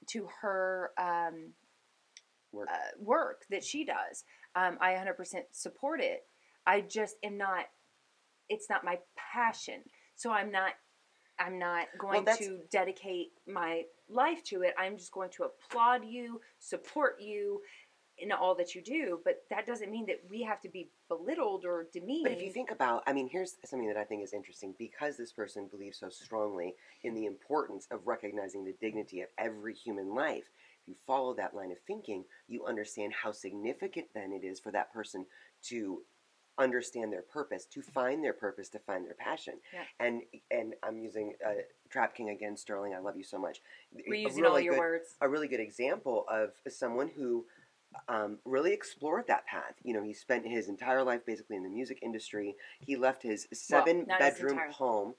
to 0.07 0.27
her 0.41 0.91
um, 0.97 1.53
Work. 2.51 2.69
uh, 2.71 2.99
work 2.99 3.41
that 3.49 3.63
she 3.63 3.85
does. 3.85 4.23
Um, 4.55 4.77
I 4.81 4.91
100% 4.91 5.15
support 5.51 6.01
it. 6.01 6.25
I 6.65 6.81
just 6.81 7.15
am 7.23 7.37
not. 7.37 7.65
It's 8.49 8.69
not 8.69 8.83
my 8.83 8.99
passion, 9.15 9.81
so 10.15 10.31
I'm 10.31 10.51
not. 10.51 10.73
I'm 11.39 11.57
not 11.57 11.87
going 11.97 12.23
that's- 12.23 12.45
to 12.45 12.59
dedicate 12.71 13.29
my 13.47 13.83
life 14.09 14.43
to 14.45 14.61
it. 14.61 14.75
I'm 14.77 14.95
just 14.97 15.11
going 15.11 15.31
to 15.31 15.45
applaud 15.45 16.05
you, 16.05 16.39
support 16.59 17.19
you 17.19 17.61
in 18.21 18.31
all 18.31 18.55
that 18.55 18.75
you 18.75 18.81
do. 18.81 19.19
But 19.25 19.43
that 19.49 19.65
doesn't 19.65 19.91
mean 19.91 20.05
that 20.05 20.21
we 20.29 20.41
have 20.43 20.61
to 20.61 20.69
be 20.69 20.89
belittled 21.09 21.65
or 21.65 21.87
demeaned. 21.91 22.23
But 22.23 22.31
if 22.33 22.41
you 22.41 22.51
think 22.51 22.71
about, 22.71 23.03
I 23.07 23.13
mean, 23.13 23.27
here's 23.27 23.55
something 23.65 23.87
that 23.87 23.97
I 23.97 24.03
think 24.03 24.23
is 24.23 24.33
interesting 24.33 24.75
because 24.77 25.17
this 25.17 25.33
person 25.33 25.67
believes 25.69 25.97
so 25.99 26.09
strongly 26.09 26.75
in 27.03 27.13
the 27.15 27.25
importance 27.25 27.87
of 27.91 28.05
recognizing 28.05 28.63
the 28.63 28.75
dignity 28.79 29.21
of 29.21 29.29
every 29.37 29.73
human 29.73 30.13
life. 30.13 30.45
If 30.83 30.87
you 30.87 30.95
follow 31.05 31.33
that 31.35 31.55
line 31.55 31.71
of 31.71 31.77
thinking, 31.87 32.23
you 32.47 32.65
understand 32.65 33.13
how 33.13 33.31
significant 33.31 34.07
then 34.13 34.31
it 34.31 34.45
is 34.45 34.59
for 34.59 34.71
that 34.71 34.93
person 34.93 35.25
to 35.63 36.01
understand 36.57 37.11
their 37.13 37.21
purpose, 37.21 37.65
to 37.65 37.81
find 37.81 38.23
their 38.23 38.33
purpose, 38.33 38.67
to 38.69 38.79
find 38.79 39.05
their 39.05 39.13
passion. 39.15 39.53
Yeah. 39.73 39.79
And 40.05 40.21
and 40.51 40.73
I'm 40.83 40.97
using 40.99 41.33
uh, 41.45 41.53
Trap 41.89 42.13
King 42.15 42.29
again, 42.29 42.57
Sterling. 42.57 42.93
I 42.93 42.99
love 42.99 43.15
you 43.17 43.23
so 43.23 43.39
much. 43.39 43.61
we're 44.07 44.15
A 44.15 44.19
using 44.19 44.45
all 44.45 44.59
your 44.59 44.73
good- 44.73 44.79
words. 44.79 45.15
a 45.21 45.29
really 45.29 45.47
good 45.47 45.59
example 45.61 46.25
of 46.29 46.51
someone 46.67 47.07
who 47.15 47.45
um, 48.07 48.37
really 48.45 48.73
explored 48.73 49.25
that 49.27 49.45
path. 49.45 49.73
You 49.83 49.93
know, 49.93 50.03
he 50.03 50.13
spent 50.13 50.45
his 50.45 50.69
entire 50.69 51.03
life 51.03 51.25
basically 51.25 51.57
in 51.57 51.63
the 51.63 51.69
music 51.69 51.99
industry. 52.01 52.55
He 52.79 52.95
left 52.95 53.23
his 53.23 53.47
seven 53.53 53.99
his 53.99 54.07
bedroom 54.19 54.53
entire- 54.53 54.71
home 54.71 55.15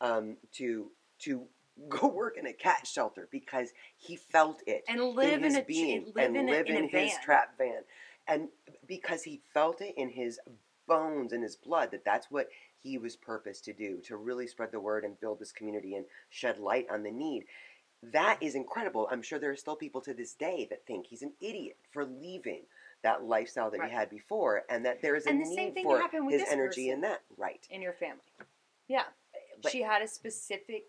um, 0.00 0.36
to 0.52 0.90
to 1.20 1.44
go 1.88 2.06
work 2.08 2.36
in 2.36 2.46
a 2.46 2.52
cat 2.52 2.86
shelter 2.86 3.28
because 3.30 3.70
he 3.96 4.16
felt 4.16 4.62
it 4.66 4.84
And 4.88 5.00
live 5.00 5.42
in, 5.42 5.44
his 5.44 5.56
a 5.56 5.62
being 5.62 6.12
live 6.14 6.26
and 6.26 6.36
in, 6.36 6.46
live 6.46 6.66
a, 6.66 6.70
in, 6.70 6.76
in, 6.76 6.82
his 6.84 7.12
van. 7.12 7.22
trap 7.22 7.58
van, 7.58 7.82
and 8.28 8.48
because 8.86 9.22
he 9.22 9.40
felt 9.54 9.80
it 9.80 9.94
in 9.96 10.10
his 10.10 10.38
bones 10.86 11.32
and 11.32 11.42
his 11.42 11.56
blood 11.56 11.90
that 11.92 12.04
that's 12.04 12.30
what 12.30 12.48
he 12.78 12.98
was 12.98 13.16
purposed 13.16 13.64
to 13.64 13.72
do 13.72 13.98
to 14.04 14.16
really 14.16 14.46
spread 14.46 14.72
the 14.72 14.80
word 14.80 15.04
and 15.04 15.18
build 15.20 15.38
this 15.38 15.52
community 15.52 15.94
and 15.94 16.04
shed 16.28 16.58
light 16.58 16.86
on 16.90 17.02
the 17.04 17.10
need 17.10 17.44
that 18.12 18.38
is 18.40 18.54
incredible 18.54 19.08
i'm 19.12 19.22
sure 19.22 19.38
there 19.38 19.50
are 19.50 19.56
still 19.56 19.76
people 19.76 20.00
to 20.00 20.12
this 20.14 20.34
day 20.34 20.66
that 20.70 20.84
think 20.86 21.06
he's 21.06 21.22
an 21.22 21.32
idiot 21.40 21.76
for 21.92 22.04
leaving 22.04 22.62
that 23.02 23.24
lifestyle 23.24 23.70
that 23.70 23.80
Right. 23.80 23.90
he 23.90 23.96
had 23.96 24.10
before 24.10 24.64
and 24.68 24.84
that 24.86 25.02
there 25.02 25.16
is 25.16 25.26
a 25.26 25.30
And 25.30 25.40
the 25.40 25.46
same 25.46 25.56
need 25.66 25.74
thing 25.74 25.84
for 25.84 25.98
happened 26.00 26.26
with 26.26 26.40
his 26.40 26.48
energy 26.50 26.90
in 26.90 27.00
that 27.02 27.22
right 27.36 27.66
in 27.70 27.82
your 27.82 27.92
family. 27.94 28.22
Yeah. 28.86 29.04
But- 29.60 29.72
she 29.72 29.82
had 29.82 30.02
a 30.02 30.08
specific 30.08 30.84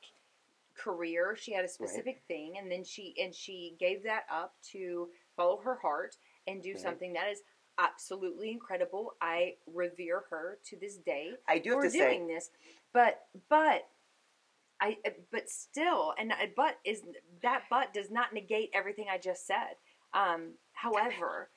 career, 0.75 1.35
she 1.35 1.53
had 1.53 1.65
a 1.65 1.67
specific 1.67 2.21
thing 2.27 2.57
and 2.57 2.71
then 2.71 2.83
she 2.83 3.15
and 3.19 3.33
she 3.33 3.75
gave 3.79 4.03
that 4.03 4.25
up 4.31 4.55
to 4.71 5.09
follow 5.35 5.57
her 5.57 5.75
heart 5.75 6.17
and 6.47 6.61
do 6.61 6.73
Right. 6.73 6.79
something 6.79 7.13
that 7.13 7.29
is 7.29 7.41
absolutely 7.79 8.51
incredible. 8.51 9.15
I 9.19 9.57
revere 9.65 10.25
her 10.29 10.59
to 10.65 10.75
this 10.77 10.97
day 10.97 11.31
i 11.47 11.57
do 11.57 11.71
have 11.71 11.79
for 11.79 11.89
to 11.89 11.97
doing 11.97 12.27
say 12.27 12.33
this. 12.35 12.51
But 12.91 13.27
but 13.49 13.87
I 14.83 14.97
but 15.31 15.49
still 15.49 16.13
and 16.19 16.33
but 16.57 16.77
is 16.83 17.01
that 17.41 17.63
but 17.69 17.93
does 17.93 18.11
not 18.11 18.33
negate 18.33 18.69
everything 18.73 19.05
I 19.09 19.17
just 19.17 19.47
said. 19.47 19.77
Um 20.13 20.55
however, 20.73 21.49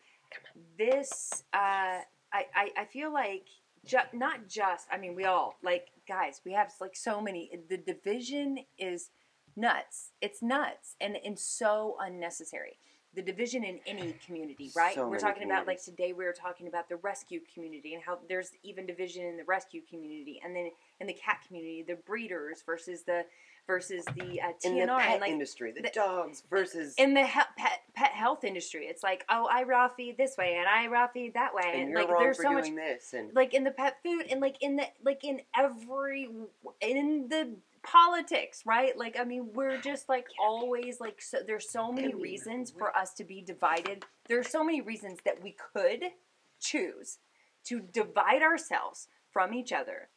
this 0.78 1.44
uh 1.52 2.00
I, 2.32 2.44
I, 2.54 2.70
I 2.78 2.84
feel 2.84 3.12
like 3.12 3.46
ju- 3.84 3.98
not 4.12 4.48
just 4.48 4.86
I 4.92 4.98
mean 4.98 5.16
we 5.16 5.24
all 5.24 5.56
like 5.62 5.88
guys 6.06 6.40
we 6.44 6.52
have 6.52 6.72
like 6.80 6.94
so 6.94 7.20
many 7.20 7.50
the 7.68 7.76
division 7.78 8.58
is 8.78 9.10
nuts. 9.56 10.12
It's 10.20 10.40
nuts 10.40 10.94
and 11.00 11.16
and 11.24 11.36
so 11.36 11.96
unnecessary. 12.00 12.78
The 13.14 13.22
division 13.22 13.64
in 13.64 13.80
any 13.88 14.14
community 14.26 14.70
right? 14.76 14.94
So 14.94 15.08
we're 15.08 15.18
talking 15.18 15.44
about 15.44 15.66
like 15.66 15.82
today 15.82 16.12
we 16.12 16.24
were 16.24 16.32
talking 16.32 16.68
about 16.68 16.88
the 16.88 16.96
rescue 16.96 17.40
community 17.52 17.94
and 17.94 18.04
how 18.04 18.18
there's 18.28 18.52
even 18.62 18.86
division 18.86 19.24
in 19.24 19.36
the 19.36 19.44
rescue 19.44 19.80
community 19.90 20.40
and 20.44 20.54
then 20.54 20.70
in 21.00 21.06
the 21.06 21.12
cat 21.12 21.38
community 21.46 21.84
the 21.86 21.96
breeders 22.06 22.62
versus 22.64 23.02
the 23.02 23.24
versus 23.66 24.04
the 24.16 24.40
uh, 24.40 24.52
in 24.64 24.74
TNR 24.74 24.86
the 24.86 24.86
pet 24.86 25.12
and 25.12 25.20
like 25.20 25.30
industry 25.30 25.72
the, 25.72 25.82
the- 25.82 25.90
dogs 25.92 26.42
versus 26.48 26.94
in 26.98 27.14
the 27.14 27.26
he- 27.26 27.40
pet 27.56 27.80
pet 27.94 28.12
health 28.12 28.44
industry. 28.44 28.86
It's 28.86 29.02
like 29.02 29.24
oh 29.28 29.48
I 29.50 29.64
raw 29.64 29.88
feed 29.88 30.16
this 30.16 30.36
way 30.36 30.56
and 30.58 30.68
I 30.68 30.86
raw 30.86 31.08
feed 31.08 31.34
that 31.34 31.54
way 31.54 31.62
and 31.66 31.80
and 31.82 31.90
you're 31.90 32.00
like 32.00 32.10
wrong 32.10 32.22
there's 32.22 32.36
for 32.36 32.42
so 32.44 32.48
doing 32.50 32.74
much 32.76 32.84
this 32.84 33.12
and 33.12 33.34
like 33.34 33.54
in 33.54 33.64
the 33.64 33.70
pet 33.70 33.96
food 34.04 34.26
and 34.30 34.40
like 34.40 34.56
in 34.60 34.76
the 34.76 34.84
like 35.04 35.24
in 35.24 35.40
every 35.56 36.28
in 36.80 37.26
the 37.28 37.56
politics 37.82 38.62
right? 38.66 38.96
Like 38.96 39.16
i 39.18 39.24
mean 39.24 39.50
we're 39.54 39.80
just 39.80 40.08
like 40.08 40.26
always 40.40 41.00
like 41.00 41.20
so 41.20 41.38
there's 41.46 41.68
so 41.68 41.92
many 41.92 42.14
reasons 42.14 42.70
for 42.70 42.96
us 42.96 43.12
to 43.14 43.24
be 43.24 43.40
divided. 43.42 44.04
There's 44.28 44.48
so 44.48 44.64
many 44.64 44.80
reasons 44.80 45.18
that 45.24 45.42
we 45.42 45.56
could 45.72 46.04
choose 46.60 47.18
to 47.64 47.80
divide 47.80 48.42
ourselves 48.42 49.08
from 49.30 49.52
each 49.52 49.72
other 49.72 50.08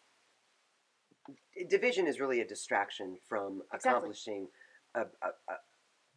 division 1.68 2.08
is 2.08 2.20
really 2.20 2.42
a 2.42 2.48
distraction 2.48 3.18
from 3.28 3.62
Exactly. 3.74 3.90
accomplishing 3.92 4.48
a, 4.96 5.02
a, 5.02 5.30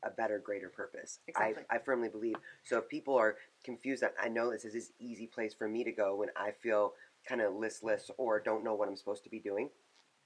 a, 0.05 0.11
better, 0.11 0.39
greater 0.39 0.69
purpose. 0.69 1.21
Exactly. 1.29 1.65
I, 1.71 1.77
I 1.77 1.79
firmly 1.79 2.09
believe. 2.09 2.37
So 2.65 2.79
if 2.79 2.89
people 2.89 3.17
are 3.17 3.37
confused, 3.65 4.05
I- 4.05 4.27
I 4.27 4.29
know 4.29 4.51
this 4.51 4.65
is 4.65 4.73
this 4.73 4.93
easy 4.99 5.27
place 5.27 5.55
for 5.55 5.69
me 5.69 5.85
to 5.85 5.93
go 5.93 6.17
when 6.17 6.29
I 6.37 6.53
feel 6.53 6.95
kind 7.27 7.41
of 7.41 7.55
listless 7.55 8.11
or 8.19 8.41
don't 8.41 8.65
know 8.65 8.75
what 8.75 8.89
I'm 8.89 8.97
supposed 8.97 9.25
to 9.25 9.31
be 9.31 9.39
doing. 9.39 9.71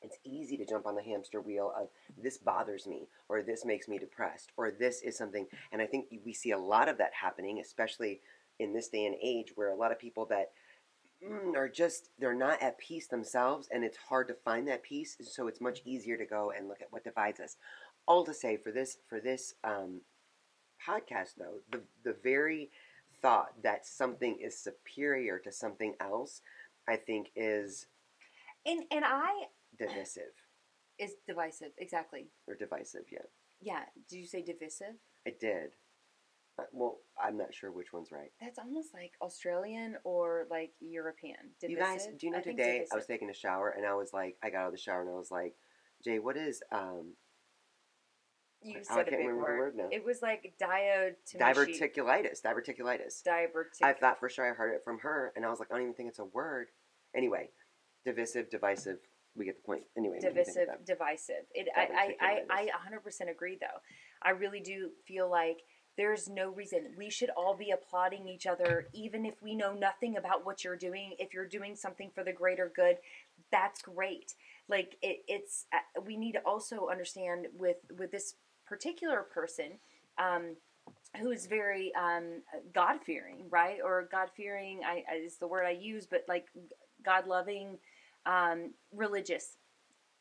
It's 0.03 0.19
easy 0.25 0.57
to 0.59 0.67
jump 0.67 0.87
on 0.87 0.95
the 0.95 1.03
hamster 1.03 1.41
wheel 1.41 1.73
of 1.77 1.89
this 2.23 2.37
bothers 2.39 2.87
me, 2.87 3.09
or 3.29 3.43
this 3.43 3.65
makes 3.65 3.89
me 3.89 3.99
depressed, 3.99 4.53
or 4.57 4.71
this 4.71 5.03
is 5.03 5.17
something. 5.17 5.47
And 5.73 5.81
I 5.81 5.87
think 5.87 6.07
we 6.25 6.33
see 6.33 6.51
a 6.53 6.59
lot 6.59 6.89
of 6.89 6.99
that 6.99 7.13
happening, 7.15 7.59
especially 7.61 8.21
in 8.59 8.73
this 8.73 8.89
day 8.89 9.07
and 9.07 9.17
age 9.23 9.53
where 9.55 9.71
a 9.71 9.75
lot 9.77 9.93
of 9.93 9.99
people 9.99 10.27
that 10.27 10.53
are 11.57 11.69
just 11.69 12.11
they're 12.19 12.35
not 12.35 12.63
at 12.63 12.79
peace 12.79 13.09
themselves 13.09 13.69
and 13.73 13.83
it's 13.85 13.97
hard 13.97 14.29
to 14.29 14.35
find 14.35 14.69
that 14.69 14.83
peace 14.83 15.17
so 15.23 15.49
it's 15.49 15.61
much 15.61 15.81
easier 15.85 16.17
to 16.17 16.27
go 16.27 16.53
and 16.57 16.69
look 16.69 16.83
at 16.83 16.93
what 16.93 17.05
divides 17.05 17.41
us. 17.41 17.57
All 18.07 18.25
to 18.25 18.35
say 18.35 18.57
for 18.57 18.71
this 18.71 18.99
for 19.09 19.21
this 19.21 19.55
um, 19.65 20.03
podcast 20.87 21.35
though 21.39 21.59
the 21.71 21.81
the 22.05 22.17
very 22.23 22.71
thought 23.23 23.63
that 23.63 23.87
something 23.87 24.39
is 24.41 24.59
superior 24.59 25.39
to 25.39 25.51
something 25.51 25.95
else 26.01 26.43
i 26.87 26.95
think 26.95 27.31
is 27.35 27.87
and 28.67 28.85
and 28.91 29.05
i 29.05 29.45
divisive. 29.79 30.33
Is 30.99 31.15
divisive 31.27 31.73
exactly. 31.79 32.29
Or 32.47 32.55
divisive 32.55 33.05
yeah. 33.11 33.19
Yeah 33.61 33.83
did 34.09 34.17
you 34.17 34.27
say 34.27 34.43
divisive? 34.43 34.97
I 35.27 35.35
did 35.39 35.73
Uh, 36.59 36.63
well 36.73 36.99
i'm 37.23 37.37
not 37.37 37.53
sure 37.53 37.71
which 37.71 37.93
one's 37.93 38.11
right 38.11 38.31
that's 38.41 38.59
almost 38.59 38.95
like 38.95 39.13
australian 39.21 39.97
or 40.05 40.47
like 40.51 40.71
european 40.81 41.37
divisive. 41.61 41.71
you 41.71 41.77
guys 41.79 42.07
do 42.19 42.27
you 42.27 42.33
know 42.33 42.39
I 42.39 42.43
today 42.43 42.87
i 42.91 42.97
was 42.97 43.07
taking 43.07 43.29
a 43.29 43.35
shower 43.35 43.75
and 43.77 43.87
i 43.87 43.95
was 43.95 44.11
like 44.13 44.37
i 44.43 44.49
got 44.49 44.61
out 44.61 44.67
of 44.69 44.73
the 44.73 44.79
shower 44.79 45.03
and 45.03 45.11
i 45.11 45.15
was 45.15 45.31
like 45.31 45.55
jay 46.05 46.19
what 46.19 46.37
is 46.37 46.63
um 46.73 47.13
you 48.63 48.79
I 48.79 48.83
said 48.83 49.07
a 49.07 49.11
can't 49.11 49.11
big 49.11 49.19
remember 49.27 49.35
the 49.35 49.53
word. 49.53 49.59
word 49.59 49.77
now. 49.77 49.89
it 49.93 50.05
was 50.05 50.23
like 50.23 50.55
diode 50.61 51.15
diverticulitis 51.39 52.41
diverticulitis 52.43 53.23
divertic 53.23 53.83
I 53.83 53.93
thought 53.93 54.19
for 54.19 54.29
sure 54.29 54.51
I 54.51 54.55
heard 54.55 54.75
it 54.75 54.83
from 54.85 54.99
her, 55.01 55.33
and 55.37 55.45
I 55.45 55.51
was 55.51 55.59
like, 55.61 55.69
I 55.71 55.75
don't 55.75 55.83
even 55.83 55.95
think 55.95 56.09
it's 56.09 56.19
a 56.19 56.25
word. 56.25 56.69
Anyway, 57.15 57.51
divisive, 58.05 58.51
divisive. 58.51 58.99
We 59.37 59.45
get 59.45 59.57
the 59.57 59.67
point. 59.67 59.83
Anyway, 59.97 60.17
what 60.23 60.33
do 60.33 60.39
you 60.39 60.45
think 60.45 60.57
of 60.57 60.85
divisive, 60.87 60.87
divisive. 60.87 61.45
It, 61.55 61.69
I, 61.77 62.15
I, 62.21 62.45
I, 62.51 62.69
I 62.73 62.91
100% 62.91 63.31
agree, 63.31 63.59
though. 63.61 63.79
I 64.23 64.31
really 64.31 64.61
do 64.61 64.91
feel 65.07 65.31
like 65.31 65.59
there's 65.97 66.29
no 66.29 66.51
reason 66.51 66.95
we 66.97 67.11
should 67.11 67.31
all 67.31 67.57
be 67.57 67.71
applauding 67.71 68.29
each 68.29 68.47
other, 68.47 68.89
even 68.93 69.25
if 69.25 69.43
we 69.43 69.55
know 69.55 69.73
nothing 69.73 70.17
about 70.17 70.45
what 70.45 70.63
you're 70.65 70.77
doing. 70.77 71.15
If 71.19 71.33
you're 71.33 71.47
doing 71.47 71.75
something 71.75 72.11
for 72.15 72.23
the 72.23 72.33
greater 72.33 72.71
good, 72.75 72.99
that's 73.51 73.81
great. 73.83 74.35
Like 74.69 74.97
it, 75.03 75.23
it's 75.29 75.67
uh, 75.73 76.01
we 76.05 76.17
need 76.17 76.33
to 76.33 76.41
also 76.41 76.89
understand 76.91 77.47
with 77.57 77.79
with 77.99 78.11
this 78.11 78.35
particular 78.67 79.23
person. 79.23 79.79
Um, 80.19 80.57
who 81.21 81.31
is 81.31 81.47
very 81.47 81.93
um, 81.95 82.43
God 82.75 82.99
fearing, 83.05 83.47
right? 83.51 83.79
Or 83.83 84.09
God 84.11 84.29
fearing 84.37 84.81
I, 84.85 85.03
I- 85.11 85.17
is 85.17 85.39
the 85.39 85.47
word 85.47 85.65
I 85.65 85.71
use, 85.71 86.07
but 86.07 86.25
like 86.29 86.47
God 87.05 87.27
loving, 87.27 87.79
um, 88.27 88.73
religious, 88.95 89.57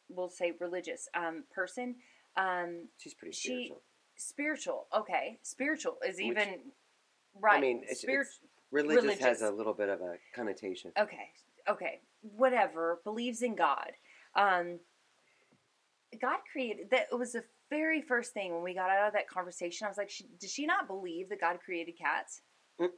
we'll 0.10 0.30
say 0.30 0.54
religious 0.60 1.10
um, 1.14 1.44
person. 1.54 1.96
Um, 2.38 2.88
She's 2.98 3.14
pretty 3.14 3.36
she- 3.36 3.74
spiritual. 4.18 4.88
okay, 4.96 5.40
spiritual 5.44 5.98
is 6.08 6.18
Which- 6.18 6.26
even 6.26 6.72
right. 7.40 7.58
I 7.58 7.62
mean, 7.62 7.84
it's, 7.88 8.02
Spirit- 8.02 8.28
it's 8.28 8.40
religious, 8.72 9.20
has 9.20 9.42
a 9.42 9.52
little 9.52 9.74
bit 9.74 9.90
of 9.90 10.02
a 10.02 10.16
connotation. 10.36 10.92
okay, 11.00 11.30
okay, 11.70 12.02
whatever. 12.22 13.00
Believes 13.04 13.42
in 13.42 13.56
God. 13.56 13.92
Um, 14.36 14.80
God 16.22 16.38
created 16.52 16.90
that. 16.92 17.08
It 17.12 17.18
was 17.18 17.34
the 17.34 17.44
very 17.70 18.02
first 18.02 18.34
thing 18.34 18.54
when 18.54 18.64
we 18.64 18.74
got 18.74 18.90
out 18.90 19.08
of 19.08 19.14
that 19.14 19.28
conversation. 19.30 19.86
I 19.86 19.90
was 19.90 19.98
like, 19.98 20.10
she, 20.10 20.26
does 20.40 20.52
she 20.52 20.66
not 20.66 20.88
believe 20.88 21.30
that 21.30 21.42
God 21.42 21.60
created 21.64 21.96
cats? 21.98 22.42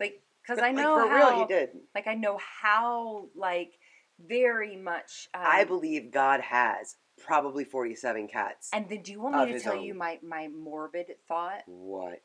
Like, 0.00 0.22
because 0.42 0.58
I 0.62 0.68
Like, 0.68 0.76
know 0.76 0.94
for 1.02 1.08
how, 1.08 1.30
real, 1.30 1.40
he 1.40 1.46
did. 1.52 1.70
like 1.94 2.06
I 2.06 2.14
know 2.14 2.38
how 2.38 3.26
like 3.34 3.72
very 4.20 4.76
much. 4.76 5.28
Um, 5.34 5.42
I 5.44 5.64
believe 5.64 6.12
God 6.12 6.40
has 6.40 6.94
probably 7.18 7.64
47 7.64 8.28
cats. 8.28 8.70
And 8.72 8.88
then, 8.88 9.02
do 9.02 9.12
you 9.12 9.20
want 9.20 9.48
me 9.48 9.52
to 9.52 9.60
tell 9.60 9.74
own. 9.74 9.82
you 9.82 9.94
my 9.94 10.18
my 10.22 10.48
morbid 10.48 11.06
thought? 11.26 11.62
What? 11.66 12.22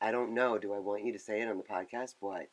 I 0.00 0.10
don't 0.10 0.34
know. 0.34 0.58
Do 0.58 0.72
I 0.72 0.78
want 0.78 1.04
you 1.04 1.12
to 1.12 1.18
say 1.18 1.40
it 1.40 1.48
on 1.48 1.58
the 1.58 1.64
podcast? 1.64 2.14
What? 2.20 2.48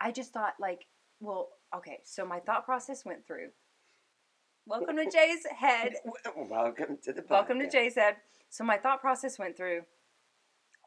I 0.00 0.12
just 0.12 0.32
thought 0.32 0.54
like, 0.60 0.86
well, 1.20 1.48
okay. 1.74 2.00
So 2.04 2.24
my 2.24 2.40
thought 2.40 2.64
process 2.64 3.04
went 3.04 3.26
through. 3.26 3.48
Welcome 4.66 4.96
to 4.96 5.04
Jay's 5.12 5.46
head. 5.56 5.94
Welcome 6.36 6.98
to 7.04 7.12
the 7.12 7.22
podcast. 7.22 7.30
Welcome 7.30 7.58
to 7.60 7.70
Jay's 7.70 7.94
head. 7.94 8.16
So 8.50 8.64
my 8.64 8.76
thought 8.76 9.00
process 9.00 9.38
went 9.38 9.56
through. 9.56 9.82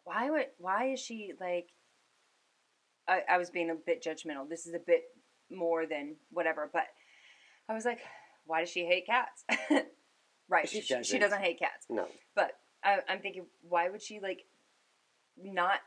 Why 0.04 0.30
would? 0.30 0.48
Why 0.58 0.92
is 0.92 1.00
she 1.00 1.34
like? 1.40 1.68
I, 3.08 3.22
I 3.30 3.38
was 3.38 3.50
being 3.50 3.70
a 3.70 3.76
bit 3.76 4.04
judgmental. 4.04 4.48
This 4.50 4.66
is 4.66 4.74
a 4.74 4.80
bit 4.80 5.04
more 5.52 5.86
than 5.86 6.16
whatever, 6.32 6.70
but 6.72 6.86
I 7.70 7.74
was 7.74 7.86
like, 7.86 8.00
why 8.46 8.62
does 8.62 8.70
she 8.70 8.86
hate 8.86 9.06
cats? 9.06 9.44
right. 10.50 10.68
She 10.68 10.82
She, 10.82 10.88
she, 10.88 10.94
doesn't. 10.96 11.20
doesn't 11.20 11.42
hate 11.42 11.60
cats. 11.60 11.86
No. 11.90 12.08
But 12.36 12.52
I, 12.84 13.00
I'm 13.10 13.20
thinking, 13.20 13.46
why 13.68 13.90
would 13.90 14.02
she 14.02 14.20
like 14.20 14.46
not 15.42 15.80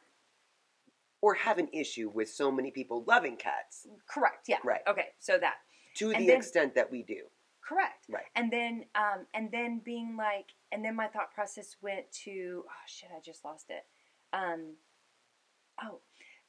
Or 1.20 1.34
have 1.34 1.58
an 1.58 1.68
issue 1.72 2.10
with 2.12 2.28
so 2.30 2.50
many 2.50 2.70
people 2.70 3.04
loving 3.06 3.36
cats 3.36 3.86
correct? 4.08 4.46
Yeah. 4.48 4.58
Right. 4.64 4.80
Okay. 4.88 5.08
So 5.18 5.38
that 5.38 5.54
to 5.96 6.10
And 6.10 6.22
the 6.22 6.26
then- 6.28 6.36
extent 6.36 6.74
that 6.74 6.90
we 6.90 7.02
do. 7.02 7.22
correct. 7.66 8.06
Right. 8.08 8.24
And 8.34 8.52
then, 8.52 8.84
um, 8.94 9.26
and 9.34 9.50
then 9.50 9.80
being 9.84 10.16
like, 10.16 10.46
and 10.72 10.84
then 10.84 10.94
my 10.96 11.08
thought 11.08 11.32
process 11.34 11.76
went 11.82 12.10
to, 12.24 12.64
oh 12.68 12.84
shit, 12.86 13.08
I 13.16 13.20
just 13.24 13.44
lost 13.44 13.66
it. 13.70 13.84
Um, 14.32 14.74
oh, 15.82 16.00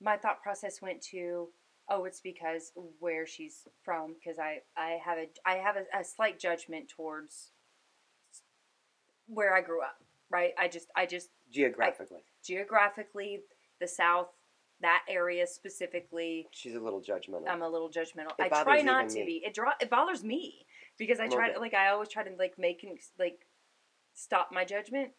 my 0.01 0.17
thought 0.17 0.41
process 0.43 0.81
went 0.81 1.01
to, 1.11 1.49
oh, 1.89 2.05
it's 2.05 2.21
because 2.21 2.71
where 2.99 3.25
she's 3.25 3.67
from. 3.83 4.15
Because 4.15 4.39
I, 4.39 4.61
I 4.75 4.99
have 5.03 5.17
a, 5.17 5.27
I 5.45 5.55
have 5.55 5.75
a, 5.75 5.99
a 5.99 6.03
slight 6.03 6.39
judgment 6.39 6.89
towards 6.89 7.51
where 9.27 9.55
I 9.55 9.61
grew 9.61 9.81
up. 9.81 9.97
Right. 10.29 10.51
I 10.57 10.67
just, 10.67 10.87
I 10.95 11.05
just 11.05 11.29
Geographically. 11.51 12.19
geographically, 12.43 13.41
the 13.79 13.87
South, 13.87 14.27
that 14.81 15.03
area 15.09 15.47
specifically. 15.47 16.47
She's 16.51 16.75
a 16.75 16.79
little 16.79 17.01
judgmental. 17.01 17.47
I'm 17.49 17.61
a 17.61 17.69
little 17.69 17.89
judgmental. 17.89 18.31
It 18.37 18.51
I 18.51 18.63
try 18.63 18.81
not 18.81 19.09
to 19.09 19.19
me. 19.19 19.25
be. 19.25 19.43
It 19.45 19.53
draw. 19.53 19.71
It 19.79 19.89
bothers 19.89 20.23
me 20.23 20.65
because 20.97 21.19
I 21.19 21.27
try 21.27 21.51
to 21.51 21.59
like. 21.59 21.73
I 21.73 21.89
always 21.89 22.09
try 22.09 22.23
to 22.23 22.29
like 22.37 22.55
make 22.57 22.83
and 22.83 22.99
like 23.17 23.47
stop 24.13 24.49
my 24.51 24.65
judgment 24.65 25.11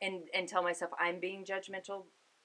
and 0.00 0.22
and 0.34 0.48
tell 0.48 0.62
myself 0.62 0.90
I'm 0.98 1.20
being 1.20 1.44
judgmental 1.44 2.04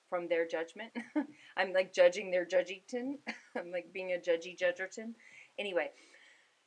from 0.09 0.27
their 0.27 0.47
judgment. 0.47 0.91
I'm 1.57 1.73
like 1.73 1.93
judging 1.93 2.31
their 2.31 2.45
judgington. 2.45 3.17
I'm 3.57 3.71
like 3.71 3.91
being 3.93 4.11
a 4.11 4.17
judgy 4.17 4.57
judgerton. 4.57 5.13
Anyway, 5.59 5.89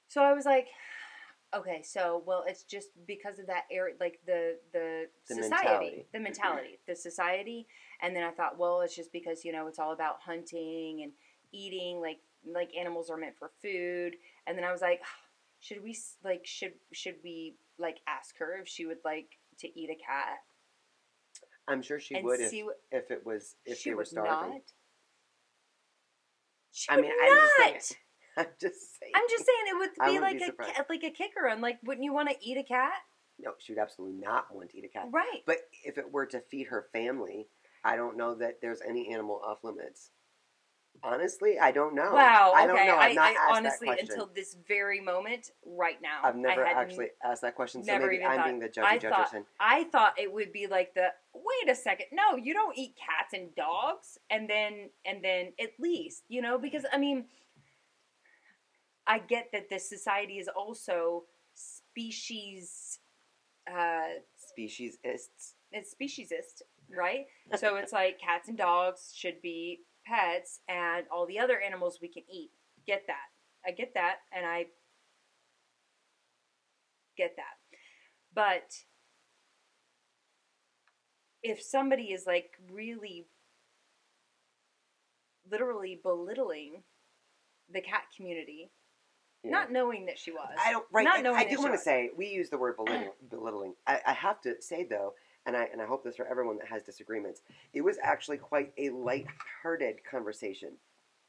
so 0.09 0.23
I 0.23 0.33
was 0.33 0.45
like, 0.45 0.67
okay, 1.55 1.83
so 1.83 2.23
well, 2.27 2.45
it's 2.47 2.65
just 2.65 2.89
because 3.07 3.39
of 3.39 3.47
that 3.47 3.65
area, 3.71 3.95
like 4.01 4.21
the 4.27 4.59
the, 4.73 5.07
The 5.29 5.35
society, 5.35 5.51
mentality. 5.51 6.07
the 6.13 6.21
mentality, 6.21 6.79
the 6.87 6.97
society. 6.97 7.67
And 8.03 8.15
then 8.15 8.25
I 8.25 8.31
thought, 8.31 8.59
well, 8.59 8.81
it's 8.81 8.97
just 8.97 9.13
because 9.13 9.45
you 9.45 9.53
know 9.53 9.67
it's 9.67 9.79
all 9.79 9.93
about 9.93 10.21
hunting 10.25 11.03
and 11.03 11.13
eating, 11.53 12.01
like 12.01 12.19
like 12.51 12.71
animals 12.79 13.11
are 13.11 13.17
meant 13.17 13.37
for 13.39 13.51
food. 13.63 14.17
And 14.47 14.57
then 14.57 14.65
I 14.65 14.73
was 14.73 14.81
like, 14.81 15.01
should 15.61 15.83
we 15.83 15.97
like 16.25 16.47
should 16.47 16.73
should 16.93 17.17
we 17.23 17.57
like 17.79 17.99
ask 18.09 18.37
her 18.39 18.59
if 18.61 18.69
she 18.69 18.87
would 18.87 18.99
like 19.05 19.39
to 19.59 19.69
eat 19.79 19.91
a 19.91 19.95
cat 19.95 20.39
I'm 21.69 21.83
sure 21.83 22.01
she 22.01 22.21
would 22.21 22.41
if, 22.41 22.53
what 22.65 22.77
if 22.91 23.11
it 23.11 23.25
was 23.25 23.55
if 23.65 23.79
she 23.79 23.91
they 23.91 23.95
were 23.95 23.99
would 23.99 24.09
starving. 24.09 24.51
not. 24.53 24.61
She 26.73 26.89
I 26.91 26.97
would 26.97 27.03
mean, 27.03 27.13
I'm 27.23 27.37
just 27.37 27.57
saying- 27.57 27.99
I'm 28.37 28.47
just 28.61 28.99
saying. 29.01 29.13
I'm 29.15 29.29
just 29.29 29.45
saying 29.45 29.65
it 29.69 29.79
would 29.79 29.91
be 30.07 30.21
like 30.21 30.39
be 30.39 30.45
a 30.45 30.85
like 30.89 31.05
a 31.05 31.11
kicker, 31.11 31.47
and 31.47 31.61
like, 31.61 31.79
wouldn't 31.85 32.05
you 32.05 32.13
want 32.15 32.31
to 32.31 32.37
eat 32.41 32.57
a 32.57 32.63
cat? 32.63 32.93
No, 33.41 33.53
she 33.59 33.73
would 33.73 33.81
absolutely 33.81 34.19
not 34.21 34.55
want 34.55 34.71
to 34.71 34.79
eat 34.79 34.85
a 34.85 34.89
cat. 34.89 35.09
Right. 35.11 35.41
But 35.47 35.59
if 35.85 35.99
it 35.99 36.11
were 36.13 36.27
to 36.27 36.41
feed 36.51 36.69
her 36.69 36.87
family, 36.93 37.49
I 37.85 37.97
don't 37.97 38.17
know 38.17 38.35
that 38.37 38.61
there's 38.63 38.81
any 38.87 39.13
animal 39.13 39.41
off 39.45 39.59
limits. 39.65 40.11
Honestly, 41.03 41.59
I 41.59 41.71
don't 41.73 41.95
know. 41.95 42.13
Wow. 42.13 42.53
I 42.55 42.65
okay. 42.65 42.67
don't 42.67 42.87
know. 42.87 42.97
I've 42.97 43.15
not 43.15 43.25
I 43.25 43.31
asked 43.31 43.57
honestly, 43.57 43.87
that 43.89 43.99
question. 43.99 44.11
until 44.13 44.31
this 44.35 44.57
very 44.69 45.01
moment, 45.01 45.51
right 45.65 46.01
now, 46.03 46.21
I've 46.23 46.37
never 46.37 46.67
I 46.67 46.73
actually 46.73 47.09
asked 47.25 47.43
that 47.43 47.55
question, 47.55 47.83
so 47.83 47.99
maybe 47.99 48.23
I'm 48.23 48.37
thought- 48.37 48.45
being 48.47 48.59
the 48.59 48.69
judgy 48.69 48.85
I 48.85 48.99
thought- 48.99 49.35
I 49.59 49.85
thought 49.85 50.19
it 50.19 50.31
would 50.31 50.53
be 50.53 50.67
like 50.67 50.95
the 50.95 51.13
wait 51.33 51.71
a 51.71 51.75
second, 51.75 52.07
no, 52.13 52.37
you 52.37 52.53
don't 52.53 52.77
eat 52.77 52.97
cats 52.97 53.33
and 53.33 53.55
dogs, 53.55 54.19
and 54.29 54.49
then 54.49 54.91
and 55.07 55.25
then 55.25 55.53
at 55.59 55.71
least 55.79 56.25
you 56.29 56.43
know 56.43 56.59
because 56.59 56.85
I 56.93 56.99
mean, 56.99 57.27
I 59.07 59.19
get 59.21 59.51
that 59.53 59.71
this 59.71 59.89
society 59.89 60.39
is 60.39 60.49
also 60.49 61.25
species, 61.55 62.99
uh, 63.71 64.21
Speciesists. 64.37 65.55
it's 65.73 65.95
speciesist, 65.95 66.63
right? 66.95 67.27
so 67.57 67.77
it's 67.77 67.93
like 67.93 68.19
cats 68.21 68.49
and 68.49 68.59
dogs 68.59 69.13
should 69.15 69.41
be 69.41 69.81
pets, 70.11 70.61
and 70.69 71.07
all 71.13 71.27
the 71.27 71.39
other 71.39 71.61
animals 71.61 71.99
we 72.03 72.09
can 72.09 72.25
eat. 72.31 72.51
Get 72.87 73.03
that? 73.07 73.29
I 73.67 73.71
get 73.73 73.93
that, 73.95 74.17
and 74.35 74.45
I 74.47 74.67
get 77.17 77.37
that. 77.37 77.57
But 78.35 78.73
if 81.43 81.63
somebody 81.63 82.05
is 82.13 82.25
like 82.27 82.51
really 82.71 83.27
literally 85.51 85.99
belittling 86.03 86.83
the 87.73 87.81
cat 87.81 88.03
community, 88.17 88.71
Yeah. 89.43 89.51
not 89.51 89.73
knowing 89.73 90.07
that 90.07 90.19
she 90.19 90.31
was. 90.33 90.49
I 90.65 90.73
don't. 90.73 90.87
Right. 90.93 91.05
Not 91.05 91.23
knowing 91.23 91.37
I 91.39 91.45
that 91.45 91.51
do 91.51 91.61
want 91.61 91.73
to 91.75 91.79
say 91.79 92.11
we 92.17 92.29
use 92.29 92.51
the 92.51 92.59
word 92.59 92.77
belittling. 92.77 93.11
belittling. 93.31 93.75
I, 93.87 94.01
I 94.07 94.13
have 94.13 94.41
to 94.43 94.55
say 94.61 94.85
though, 94.85 95.15
and 95.47 95.57
I 95.57 95.65
and 95.73 95.81
I 95.81 95.87
hope 95.87 96.05
this 96.05 96.17
for 96.17 96.27
everyone 96.27 96.59
that 96.59 96.69
has 96.69 96.83
disagreements. 96.83 97.43
It 97.73 97.83
was 97.83 97.97
actually 98.03 98.39
quite 98.39 98.73
a 98.79 98.91
light-hearted 98.91 100.05
conversation, 100.09 100.73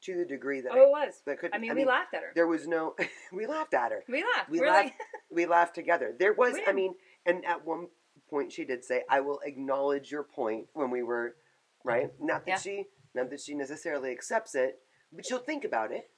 to 0.02 0.16
the 0.18 0.26
degree 0.26 0.62
that 0.62 0.72
Oh, 0.74 0.84
it 0.84 0.90
was. 0.90 1.22
that 1.26 1.40
could. 1.40 1.52
I 1.54 1.58
mean, 1.58 1.76
we 1.76 1.86
laughed 1.86 2.14
at 2.14 2.22
her. 2.24 2.32
There 2.36 2.48
was 2.48 2.68
no. 2.68 2.96
we 3.32 3.46
laughed 3.48 3.74
at 3.74 3.92
her. 3.92 4.04
We 4.08 4.24
laughed. 4.36 4.50
We 4.50 4.60
laughed. 4.62 4.86
like, 4.86 4.94
we 5.32 5.46
laughed 5.46 5.76
together. 5.76 6.14
There 6.18 6.34
was, 6.34 6.56
I 6.68 6.74
mean, 6.74 6.96
and 7.26 7.46
at 7.46 7.66
one 7.66 7.88
point 8.30 8.52
she 8.52 8.66
did 8.66 8.84
say, 8.84 9.04
"I 9.10 9.22
will 9.22 9.40
acknowledge 9.46 10.12
your 10.12 10.24
point" 10.24 10.68
when 10.74 10.90
we 10.90 11.04
were, 11.04 11.36
right? 11.84 12.12
Not 12.20 12.46
that 12.46 12.52
Yeah. 12.52 12.58
she, 12.58 12.86
not 13.14 13.30
that 13.30 13.40
she 13.42 13.54
necessarily 13.54 14.12
accepts 14.12 14.56
it, 14.56 14.80
but 15.14 15.26
she'll 15.26 15.40
think 15.40 15.64
about 15.66 15.92
it. 15.92 16.10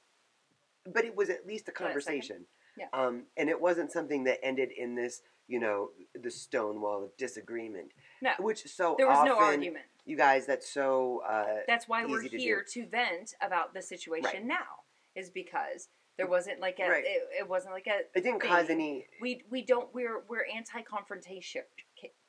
But 0.86 1.04
it 1.04 1.16
was 1.16 1.30
at 1.30 1.46
least 1.46 1.68
a 1.68 1.72
conversation, 1.72 2.44
Yeah. 2.76 2.86
um, 2.92 3.24
and 3.38 3.48
it 3.48 3.58
wasn't 3.60 3.90
something 3.90 4.24
that 4.24 4.44
ended 4.44 4.70
in 4.70 4.94
this, 4.94 5.22
you 5.48 5.60
know, 5.60 5.90
the 6.20 6.30
stone 6.30 6.80
wall 6.80 7.04
of 7.04 7.16
disagreement. 7.16 7.92
no, 8.22 8.30
Which 8.38 8.66
so 8.66 8.94
there 8.96 9.06
was 9.06 9.18
often, 9.18 9.32
no 9.32 9.38
argument. 9.38 9.84
You 10.06 10.16
guys, 10.16 10.46
that's 10.46 10.68
so. 10.70 11.22
Uh, 11.28 11.60
That's 11.66 11.88
why 11.88 12.04
we're 12.04 12.20
easy 12.20 12.30
to 12.30 12.38
here 12.38 12.64
to 12.72 12.86
vent 12.86 13.34
about 13.40 13.72
the 13.74 13.82
situation 13.82 14.24
Right. 14.24 14.44
now. 14.44 14.82
Is 15.14 15.30
because 15.30 15.88
there 16.18 16.26
wasn't 16.26 16.60
like 16.60 16.80
a 16.80 16.88
Right. 16.88 17.04
it, 17.06 17.22
it 17.40 17.48
wasn't 17.48 17.72
like 17.72 17.86
a 17.86 18.00
it 18.18 18.22
didn't 18.22 18.40
cause 18.40 18.68
any. 18.68 19.06
we 19.20 19.42
we 19.48 19.62
don't 19.62 19.94
we're 19.94 20.24
we're 20.28 20.44
anti 20.52 20.82
confrontation 20.82 21.62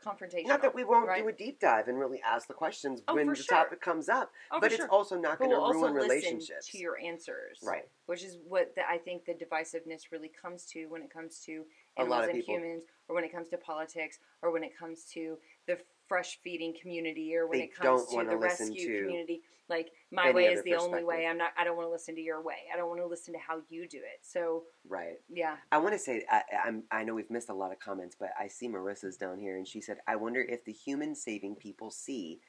confrontation. 0.02 0.48
Not 0.48 0.62
that 0.62 0.76
we 0.76 0.84
won't 0.84 1.08
right? 1.08 1.22
do 1.22 1.28
a 1.28 1.34
deep 1.34 1.60
dive 1.60 1.88
and 1.88 2.00
really 2.00 2.22
ask 2.26 2.48
the 2.48 2.54
questions 2.54 3.02
Oh, 3.08 3.16
when 3.16 3.28
the 3.28 3.36
sure. 3.36 3.58
topic 3.58 3.82
comes 3.82 4.08
up, 4.08 4.32
oh, 4.52 4.60
but 4.60 4.72
it's 4.72 4.78
sure. 4.82 4.88
also 4.90 5.18
not 5.18 5.40
going 5.40 5.50
to 5.50 5.58
we'll 5.58 5.74
ruin 5.74 5.94
relationships. 5.94 6.68
to 6.70 6.78
your 6.78 6.98
answers, 7.00 7.60
Right. 7.64 7.90
Which 8.06 8.24
is 8.24 8.38
what 8.48 8.76
the, 8.76 8.88
I 8.88 9.00
think 9.00 9.26
the 9.26 9.34
divisiveness 9.34 10.12
really 10.12 10.30
comes 10.42 10.66
to 10.68 10.86
when 10.86 11.02
it 11.02 11.10
comes 11.12 11.40
to 11.48 11.66
animals 11.98 12.24
of 12.24 12.30
and 12.30 12.40
people- 12.40 12.56
humans, 12.56 12.84
or 13.08 13.16
when 13.16 13.24
it 13.24 13.32
comes 13.32 13.50
to 13.50 13.58
politics, 13.58 14.20
or 14.42 14.52
when 14.52 14.64
it 14.64 14.78
comes 14.78 15.06
to 15.14 15.38
the 15.68 15.78
fresh 16.08 16.40
feeding 16.44 16.74
community, 16.80 17.36
or 17.36 17.48
when 17.48 17.60
They 17.60 17.66
it 17.66 17.76
comes 17.76 18.08
to 18.08 18.24
the 18.24 18.38
rescue 18.38 18.76
to 18.76 19.00
community. 19.00 19.42
Like 19.68 19.92
my 20.12 20.32
way 20.32 20.46
is 20.46 20.64
the 20.64 20.76
only 20.76 21.04
way. 21.04 21.26
I'm 21.26 21.40
not. 21.40 21.52
I 21.58 21.64
don't 21.64 21.76
want 21.76 21.88
to 21.88 21.92
listen 21.92 22.14
to 22.16 22.22
your 22.22 22.40
way. 22.42 22.68
I 22.72 22.78
don't 22.78 22.88
want 22.88 23.02
to 23.02 23.08
listen 23.08 23.34
to 23.34 23.40
how 23.40 23.62
you 23.70 23.88
do 23.88 23.98
it. 23.98 24.20
So 24.22 24.66
Right. 24.88 25.20
yeah, 25.28 25.58
I 25.72 25.80
want 25.80 25.94
to 25.94 26.00
say 26.00 26.24
I, 26.30 26.44
I'm. 26.66 26.84
I 26.92 27.04
know 27.04 27.16
we've 27.16 27.32
missed 27.32 27.50
a 27.50 27.54
lot 27.54 27.72
of 27.72 27.80
comments, 27.80 28.16
but 28.20 28.30
I 28.40 28.48
see 28.48 28.68
Marissa's 28.68 29.18
down 29.18 29.40
here, 29.40 29.58
and 29.58 29.68
she 29.68 29.82
said, 29.82 29.98
"I 30.08 30.18
wonder 30.18 30.42
if 30.42 30.64
the 30.66 30.72
human-saving 30.72 31.56
people 31.56 31.90
see 31.90 32.42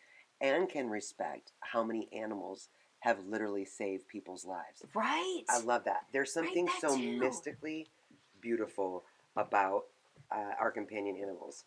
and 0.43 0.69
can 0.69 0.91
respect 0.91 1.53
how 1.61 1.83
many 1.83 2.07
animals 2.13 2.69
have 3.01 3.25
literally 3.25 3.65
saved 3.65 4.09
people's 4.09 4.45
lives." 4.45 4.85
right. 4.95 5.45
I 5.49 5.61
love 5.61 5.85
that. 5.85 6.03
There's 6.13 6.35
something 6.35 6.67
that 6.67 6.81
so 6.83 6.99
too. 6.99 7.19
mystically 7.19 7.89
beautiful 8.43 9.05
about 9.37 9.85
uh, 10.33 10.53
our 10.61 10.71
companion 10.71 11.17
animals. 11.21 11.65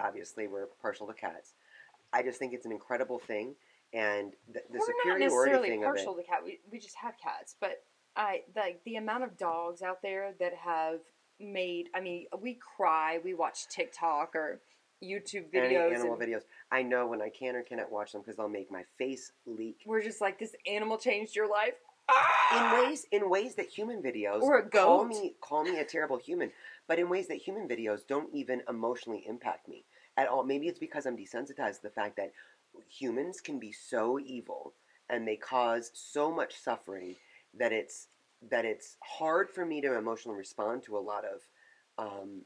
Obviously, 0.00 0.46
we're 0.48 0.66
partial 0.82 1.06
to 1.06 1.14
cats. 1.14 1.54
I 2.12 2.22
just 2.22 2.38
think 2.38 2.52
it's 2.52 2.66
an 2.66 2.72
incredible 2.72 3.18
thing, 3.18 3.54
and 3.92 4.32
the, 4.52 4.60
the 4.70 4.78
We're 4.78 4.78
not 4.78 4.86
superiority 4.86 5.24
necessarily 5.24 5.68
thing 5.70 5.82
partial 5.82 6.12
of 6.14 6.18
it. 6.18 6.22
to 6.22 6.28
cats. 6.28 6.42
We, 6.44 6.60
we 6.70 6.78
just 6.78 6.96
have 6.96 7.14
cats, 7.22 7.56
but 7.60 7.82
I 8.16 8.42
like 8.56 8.80
the 8.84 8.96
amount 8.96 9.24
of 9.24 9.36
dogs 9.36 9.82
out 9.82 10.02
there 10.02 10.32
that 10.38 10.54
have 10.54 11.00
made. 11.40 11.88
I 11.94 12.00
mean, 12.00 12.26
we 12.40 12.54
cry. 12.76 13.18
We 13.24 13.34
watch 13.34 13.68
TikTok 13.68 14.34
or 14.36 14.60
YouTube 15.02 15.50
videos, 15.52 15.64
Any 15.66 15.76
animal 15.94 16.14
and 16.14 16.22
videos. 16.22 16.42
I 16.70 16.82
know 16.82 17.06
when 17.06 17.20
I 17.20 17.28
can 17.28 17.56
or 17.56 17.62
cannot 17.62 17.90
watch 17.92 18.12
them 18.12 18.22
because 18.22 18.36
they'll 18.36 18.48
make 18.48 18.70
my 18.70 18.84
face 18.98 19.32
leak. 19.46 19.78
We're 19.86 20.02
just 20.02 20.20
like 20.20 20.38
this 20.38 20.54
animal 20.66 20.96
changed 20.98 21.34
your 21.36 21.48
life. 21.50 21.74
in 22.54 22.70
ways 22.72 23.06
in 23.12 23.30
ways 23.30 23.54
that 23.54 23.66
human 23.66 24.02
videos 24.02 24.42
Or 24.42 24.58
a 24.58 24.68
call 24.68 25.04
goat. 25.04 25.08
me 25.08 25.34
call 25.40 25.64
me 25.64 25.78
a 25.78 25.84
terrible 25.84 26.18
human, 26.18 26.52
but 26.88 26.98
in 26.98 27.08
ways 27.08 27.28
that 27.28 27.38
human 27.38 27.68
videos 27.68 28.06
don't 28.06 28.32
even 28.34 28.62
emotionally 28.68 29.24
impact 29.26 29.68
me 29.68 29.84
at 30.16 30.28
all. 30.28 30.44
Maybe 30.44 30.68
it's 30.68 30.78
because 30.78 31.06
I'm 31.06 31.16
desensitized 31.16 31.76
to 31.76 31.82
the 31.82 31.90
fact 31.90 32.16
that 32.16 32.32
humans 32.88 33.40
can 33.40 33.58
be 33.58 33.72
so 33.72 34.18
evil 34.18 34.74
and 35.08 35.26
they 35.26 35.36
cause 35.36 35.90
so 35.94 36.32
much 36.32 36.54
suffering 36.56 37.16
that 37.58 37.72
it's 37.72 38.08
that 38.50 38.64
it's 38.64 38.96
hard 39.02 39.48
for 39.48 39.64
me 39.64 39.80
to 39.80 39.96
emotionally 39.96 40.36
respond 40.36 40.82
to 40.82 40.96
a 40.96 40.98
lot 40.98 41.24
of 41.24 41.40
um, 41.98 42.42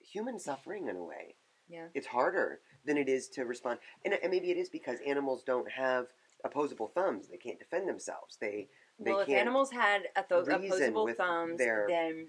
human 0.00 0.38
suffering 0.38 0.88
in 0.88 0.96
a 0.96 1.04
way. 1.04 1.36
Yeah. 1.68 1.86
It's 1.94 2.06
harder 2.06 2.60
than 2.84 2.98
it 2.98 3.08
is 3.08 3.28
to 3.30 3.44
respond, 3.44 3.78
and, 4.04 4.14
and 4.22 4.30
maybe 4.30 4.50
it 4.50 4.58
is 4.58 4.68
because 4.68 4.98
animals 5.06 5.42
don't 5.42 5.70
have 5.70 6.08
opposable 6.44 6.88
thumbs; 6.88 7.28
they 7.28 7.38
can't 7.38 7.58
defend 7.58 7.88
themselves. 7.88 8.36
They 8.38 8.68
they 8.98 9.12
Well, 9.12 9.20
if 9.20 9.28
animals 9.30 9.70
had 9.70 10.02
a 10.14 10.22
th- 10.22 10.48
opposable 10.48 11.08
thumbs, 11.16 11.56
their 11.56 11.86
then 11.88 12.26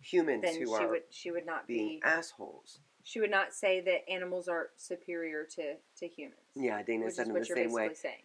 humans 0.00 0.42
then 0.44 0.54
who 0.56 0.66
she 0.66 0.72
are 0.84 0.88
would 0.88 1.02
she 1.10 1.30
would 1.30 1.46
not 1.46 1.66
being 1.66 2.00
be 2.00 2.02
assholes. 2.04 2.80
she 3.02 3.20
would 3.20 3.30
not 3.30 3.52
say 3.52 3.80
that 3.80 4.08
animals 4.10 4.48
are 4.48 4.70
superior 4.76 5.44
to 5.56 5.74
to 5.98 6.06
humans. 6.08 6.40
Yeah, 6.54 6.82
Dana 6.82 7.10
said 7.10 7.28
in 7.28 7.34
the 7.34 7.44
same 7.44 7.72
way. 7.72 7.90
saying. 7.94 8.22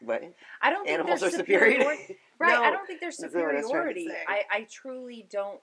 What 0.00 0.22
I 0.62 0.70
don't 0.70 0.84
think 0.84 0.94
animals 0.98 1.20
there's 1.20 1.34
are 1.34 1.38
superior? 1.38 1.80
superiority- 1.80 2.18
Right, 2.40 2.52
No, 2.52 2.62
I 2.62 2.70
don't 2.70 2.86
think 2.86 3.00
there's 3.00 3.18
what 3.18 3.34
I 3.34 3.52
was 3.54 3.68
trying 3.68 3.94
to 3.94 4.00
superiority. 4.00 4.08
I, 4.28 4.42
I 4.48 4.66
truly 4.70 5.26
don't 5.28 5.60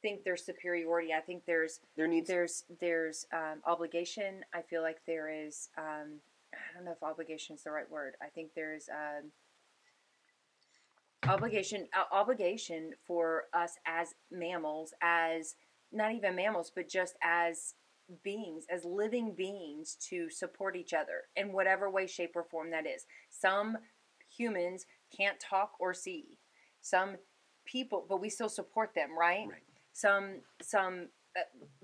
think 0.00 0.22
there's 0.24 0.44
superiority. 0.44 1.12
I 1.12 1.20
think 1.20 1.44
there's 1.44 1.80
there 1.96 2.06
needs 2.06 2.28
there's 2.28 2.64
there's 2.80 3.26
um, 3.32 3.62
obligation. 3.66 4.44
I 4.54 4.62
feel 4.62 4.82
like 4.82 4.98
there 5.06 5.28
is. 5.28 5.68
Um, 5.76 6.20
I 6.54 6.74
don't 6.76 6.84
know 6.84 6.92
if 6.92 7.02
obligation 7.02 7.56
is 7.56 7.64
the 7.64 7.70
right 7.72 7.90
word. 7.90 8.14
I 8.22 8.26
think 8.26 8.50
there's 8.54 8.88
um, 8.90 9.30
obligation 11.28 11.86
uh, 11.96 12.14
obligation 12.14 12.92
for 13.06 13.44
us 13.54 13.74
as 13.86 14.14
mammals, 14.30 14.92
as 15.02 15.54
not 15.92 16.12
even 16.12 16.34
mammals, 16.34 16.72
but 16.74 16.88
just 16.88 17.16
as 17.22 17.74
beings, 18.24 18.66
as 18.70 18.84
living 18.84 19.34
beings, 19.34 19.96
to 20.08 20.28
support 20.30 20.76
each 20.76 20.92
other 20.92 21.22
in 21.36 21.52
whatever 21.52 21.90
way, 21.90 22.06
shape, 22.06 22.32
or 22.34 22.44
form 22.44 22.70
that 22.70 22.86
is. 22.86 23.06
Some 23.30 23.78
humans 24.36 24.86
can't 25.16 25.38
talk 25.38 25.72
or 25.78 25.94
see. 25.94 26.38
Some 26.80 27.16
people, 27.64 28.04
but 28.08 28.20
we 28.20 28.28
still 28.28 28.48
support 28.48 28.94
them, 28.94 29.16
right? 29.18 29.46
Right. 29.48 29.62
Some 29.92 30.40
some 30.60 31.08
uh, 31.36 31.42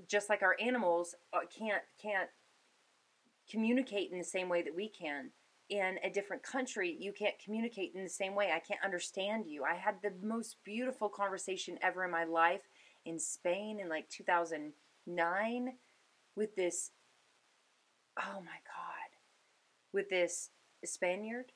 just 0.09 0.29
like 0.29 0.43
our 0.43 0.57
animals 0.61 1.15
uh, 1.33 1.41
can't 1.57 1.83
can't 2.01 2.31
communicate 3.51 4.11
in 4.13 4.19
the 4.19 4.25
same 4.25 4.49
way 4.49 4.63
that 4.63 4.75
we 4.75 4.89
can 4.89 5.31
in 5.69 5.99
a 6.03 6.11
different 6.11 6.43
country 6.43 6.97
you 6.99 7.13
can't 7.13 7.39
communicate 7.45 7.93
in 7.95 8.03
the 8.03 8.09
same 8.09 8.35
way. 8.35 8.51
I 8.55 8.61
can't 8.61 8.85
understand 8.85 9.47
you. 9.47 9.65
I 9.65 9.75
had 9.75 9.97
the 10.03 10.13
most 10.23 10.57
beautiful 10.65 11.09
conversation 11.09 11.79
ever 11.83 12.05
in 12.05 12.11
my 12.11 12.25
life 12.25 12.63
in 13.05 13.19
spain 13.19 13.79
in 13.81 13.89
like 13.89 14.09
2009 14.09 15.73
with 16.37 16.57
this 16.57 16.91
oh 18.19 18.41
my 18.41 18.59
god 18.67 19.11
with 19.93 20.09
this 20.11 20.51
spaniard. 20.85 21.53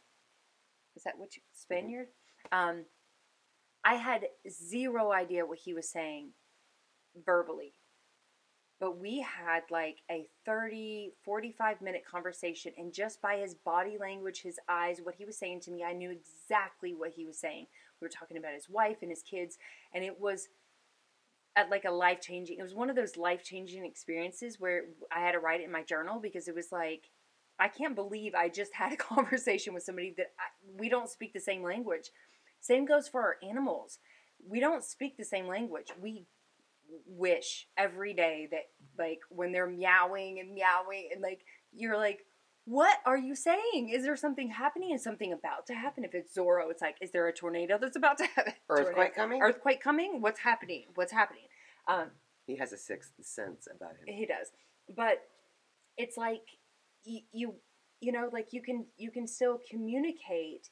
Is 0.96 1.04
that 1.04 1.18
what 1.18 1.36
you 1.36 1.42
spaniard? 1.54 2.08
Um 2.50 2.84
i 3.84 3.94
had 3.94 4.26
zero 4.48 5.12
idea 5.12 5.44
what 5.44 5.58
he 5.58 5.74
was 5.74 5.88
saying 5.88 6.30
verbally 7.26 7.74
but 8.82 8.98
we 8.98 9.20
had 9.20 9.62
like 9.70 10.02
a 10.10 10.26
30 10.44 11.12
45 11.24 11.80
minute 11.80 12.02
conversation 12.04 12.72
and 12.76 12.92
just 12.92 13.22
by 13.22 13.36
his 13.36 13.54
body 13.54 13.96
language 13.98 14.42
his 14.42 14.58
eyes 14.68 14.98
what 15.00 15.14
he 15.14 15.24
was 15.24 15.38
saying 15.38 15.60
to 15.60 15.70
me 15.70 15.84
i 15.84 15.92
knew 15.92 16.10
exactly 16.10 16.92
what 16.92 17.12
he 17.12 17.24
was 17.24 17.38
saying. 17.38 17.66
We 18.00 18.04
were 18.04 18.10
talking 18.10 18.36
about 18.36 18.54
his 18.54 18.68
wife 18.68 18.96
and 19.00 19.10
his 19.10 19.22
kids 19.22 19.56
and 19.94 20.02
it 20.02 20.20
was 20.20 20.48
at 21.54 21.70
like 21.70 21.84
a 21.84 21.92
life 21.92 22.20
changing 22.20 22.58
it 22.58 22.62
was 22.62 22.74
one 22.74 22.90
of 22.90 22.96
those 22.96 23.16
life 23.16 23.44
changing 23.44 23.86
experiences 23.86 24.58
where 24.58 24.86
i 25.14 25.20
had 25.20 25.32
to 25.32 25.38
write 25.38 25.60
it 25.60 25.66
in 25.66 25.72
my 25.72 25.84
journal 25.84 26.18
because 26.18 26.48
it 26.48 26.54
was 26.54 26.72
like 26.72 27.10
i 27.60 27.68
can't 27.68 27.94
believe 27.94 28.34
i 28.34 28.48
just 28.48 28.74
had 28.74 28.92
a 28.92 28.96
conversation 28.96 29.74
with 29.74 29.84
somebody 29.84 30.12
that 30.16 30.32
I, 30.40 30.50
we 30.76 30.88
don't 30.88 31.08
speak 31.08 31.32
the 31.32 31.40
same 31.40 31.62
language. 31.62 32.10
Same 32.60 32.84
goes 32.84 33.08
for 33.08 33.20
our 33.20 33.36
animals. 33.48 33.98
We 34.44 34.60
don't 34.60 34.84
speak 34.84 35.16
the 35.16 35.24
same 35.24 35.46
language. 35.46 35.88
We 36.00 36.26
wish 37.06 37.66
every 37.76 38.14
day 38.14 38.48
that 38.50 38.64
like 38.98 39.20
when 39.30 39.52
they're 39.52 39.66
meowing 39.68 40.38
and 40.40 40.54
meowing 40.54 41.08
and 41.12 41.22
like 41.22 41.40
you're 41.72 41.96
like 41.96 42.20
what 42.64 42.98
are 43.06 43.18
you 43.18 43.34
saying? 43.34 43.90
Is 43.92 44.04
there 44.04 44.14
something 44.16 44.48
happening? 44.50 44.92
Is 44.92 45.02
something 45.02 45.32
about 45.32 45.66
to 45.66 45.74
happen? 45.74 46.04
If 46.04 46.14
it's 46.14 46.36
zorro 46.36 46.70
it's 46.70 46.80
like 46.80 46.96
is 47.00 47.10
there 47.10 47.26
a 47.26 47.32
tornado 47.32 47.76
that's 47.80 47.96
about 47.96 48.18
to 48.18 48.24
happen? 48.26 48.52
Earthquake 48.68 48.94
Tornado- 48.94 49.14
coming. 49.16 49.42
earthquake 49.42 49.80
coming? 49.82 50.20
What's 50.20 50.40
happening? 50.40 50.84
What's 50.94 51.12
happening? 51.12 51.44
Um 51.88 52.10
He 52.46 52.56
has 52.56 52.72
a 52.72 52.76
sixth 52.78 53.12
sense 53.22 53.66
about 53.74 53.92
him. 53.92 54.06
he 54.06 54.26
does. 54.26 54.52
But 54.94 55.22
it's 55.96 56.16
like 56.16 56.42
you, 57.04 57.20
you 57.32 57.54
you 58.00 58.12
know 58.12 58.28
like 58.32 58.52
you 58.52 58.62
can 58.62 58.86
you 58.96 59.10
can 59.10 59.26
still 59.26 59.58
communicate 59.68 60.68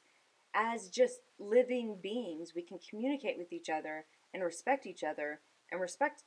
as 0.53 0.89
just 0.89 1.19
living 1.39 1.97
beings. 2.01 2.53
We 2.55 2.61
can 2.61 2.79
communicate 2.89 3.37
with 3.37 3.51
each 3.53 3.69
other 3.69 4.05
and 4.33 4.43
respect 4.43 4.85
each 4.85 5.03
other 5.03 5.41
and 5.71 5.81
respect 5.81 6.23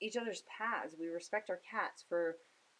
each 0.00 0.16
other's 0.16 0.42
paths 0.42 0.94
we 0.98 1.08
respect 1.08 1.50
our 1.50 1.60
cats 1.70 2.04
for 2.08 2.36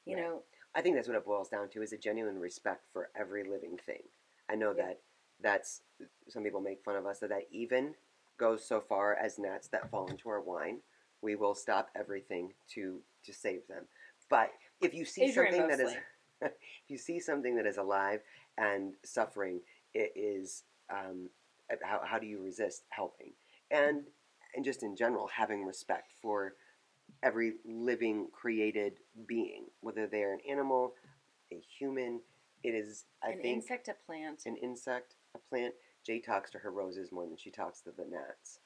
you 0.06 0.16
Right. 0.16 0.24
know 0.24 0.42
I 0.74 0.82
think 0.82 0.96
that's 0.96 1.08
what 1.08 1.16
it 1.16 1.24
boils 1.24 1.48
down 1.48 1.68
to 1.70 1.82
is 1.82 1.92
a 1.92 1.98
genuine 1.98 2.38
respect 2.38 2.84
for 2.92 3.10
every 3.18 3.42
living 3.42 3.78
thing. 3.84 4.02
I 4.50 4.54
know 4.54 4.72
Yeah. 4.74 4.86
that 4.86 5.00
that's 5.40 5.82
some 6.28 6.44
people 6.44 6.60
make 6.60 6.84
fun 6.84 6.96
of 6.96 7.06
us 7.06 7.18
that 7.20 7.30
that 7.30 7.48
even 7.50 7.94
goes 8.38 8.64
so 8.64 8.80
far 8.80 9.14
as 9.16 9.38
gnats 9.38 9.68
that 9.68 9.90
fall 9.90 10.08
into 10.08 10.28
our 10.28 10.40
wine. 10.40 10.80
We 11.22 11.34
will 11.34 11.54
stop 11.54 11.90
everything 11.96 12.52
to 12.74 13.00
to 13.24 13.32
save 13.32 13.66
them. 13.68 13.84
But 14.30 14.50
if 14.80 14.94
you 14.94 15.04
see 15.04 15.22
Adrian 15.24 15.52
something 15.52 15.68
that 15.68 15.80
is 15.80 15.96
if 16.42 16.52
you 16.88 16.98
see 16.98 17.18
something 17.18 17.56
that 17.56 17.66
is 17.66 17.78
alive 17.78 18.20
and 18.56 18.94
suffering, 19.04 19.60
it 19.94 20.12
is 20.14 20.64
um, 20.90 21.28
how 21.82 22.00
how 22.04 22.18
do 22.18 22.26
you 22.26 22.40
resist 22.40 22.84
helping 22.90 23.32
and 23.70 24.04
and 24.58 24.64
just 24.64 24.82
in 24.82 24.96
general 24.96 25.28
having 25.28 25.64
respect 25.64 26.12
for 26.20 26.54
every 27.22 27.52
living 27.64 28.26
created 28.32 28.94
being, 29.28 29.66
whether 29.82 30.08
they're 30.08 30.32
an 30.32 30.40
animal, 30.50 30.94
a 31.52 31.60
human. 31.78 32.20
It 32.64 32.70
is, 32.70 33.04
I 33.22 33.30
an 33.30 33.40
think, 33.40 33.56
insect 33.58 33.86
a 33.86 33.94
plant 34.04 34.42
an 34.46 34.56
insect, 34.56 35.14
a 35.36 35.38
plant. 35.38 35.74
Jay 36.04 36.18
talks 36.18 36.50
to 36.50 36.58
her 36.58 36.72
roses 36.72 37.12
more 37.12 37.24
than 37.24 37.36
she 37.36 37.52
talks 37.52 37.80
to 37.82 37.90
the 37.96 38.04
gnats. 38.10 38.58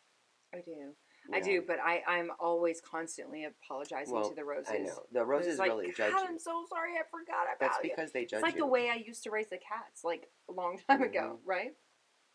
i 0.55 0.61
do 0.65 0.95
i 1.35 1.41
do 1.41 1.63
but 1.67 1.77
i 1.85 2.03
i'm 2.09 2.31
always 2.41 2.81
constantly 2.81 3.45
apologizing 3.45 4.15
Well, 4.15 4.31
to 4.31 4.35
the 4.35 4.45
roses 4.45 4.73
I 4.75 4.79
know. 4.79 5.03
The 5.13 5.25
roses 5.25 5.59
like, 5.59 5.69
really 5.69 5.89
God, 5.89 5.97
judge 5.97 6.13
you. 6.13 6.27
I'm 6.27 6.39
so 6.39 6.65
sorry 6.71 6.93
i 6.95 7.03
forgot 7.11 7.45
about 7.55 7.61
That's 7.61 7.85
you 7.85 7.91
because 7.91 8.13
they 8.13 8.23
judge 8.23 8.39
It's 8.39 8.43
like 8.43 8.55
you. 8.55 8.61
the 8.61 8.67
way 8.67 8.89
I 8.89 8.95
used 8.95 9.23
to 9.25 9.31
raise 9.31 9.51
the 9.51 9.59
cats, 9.59 10.05
like 10.05 10.31
a 10.49 10.53
long 10.53 10.79
time 10.89 11.03
ago, 11.03 11.37
mm-hmm. 11.37 11.49
right? 11.49 11.75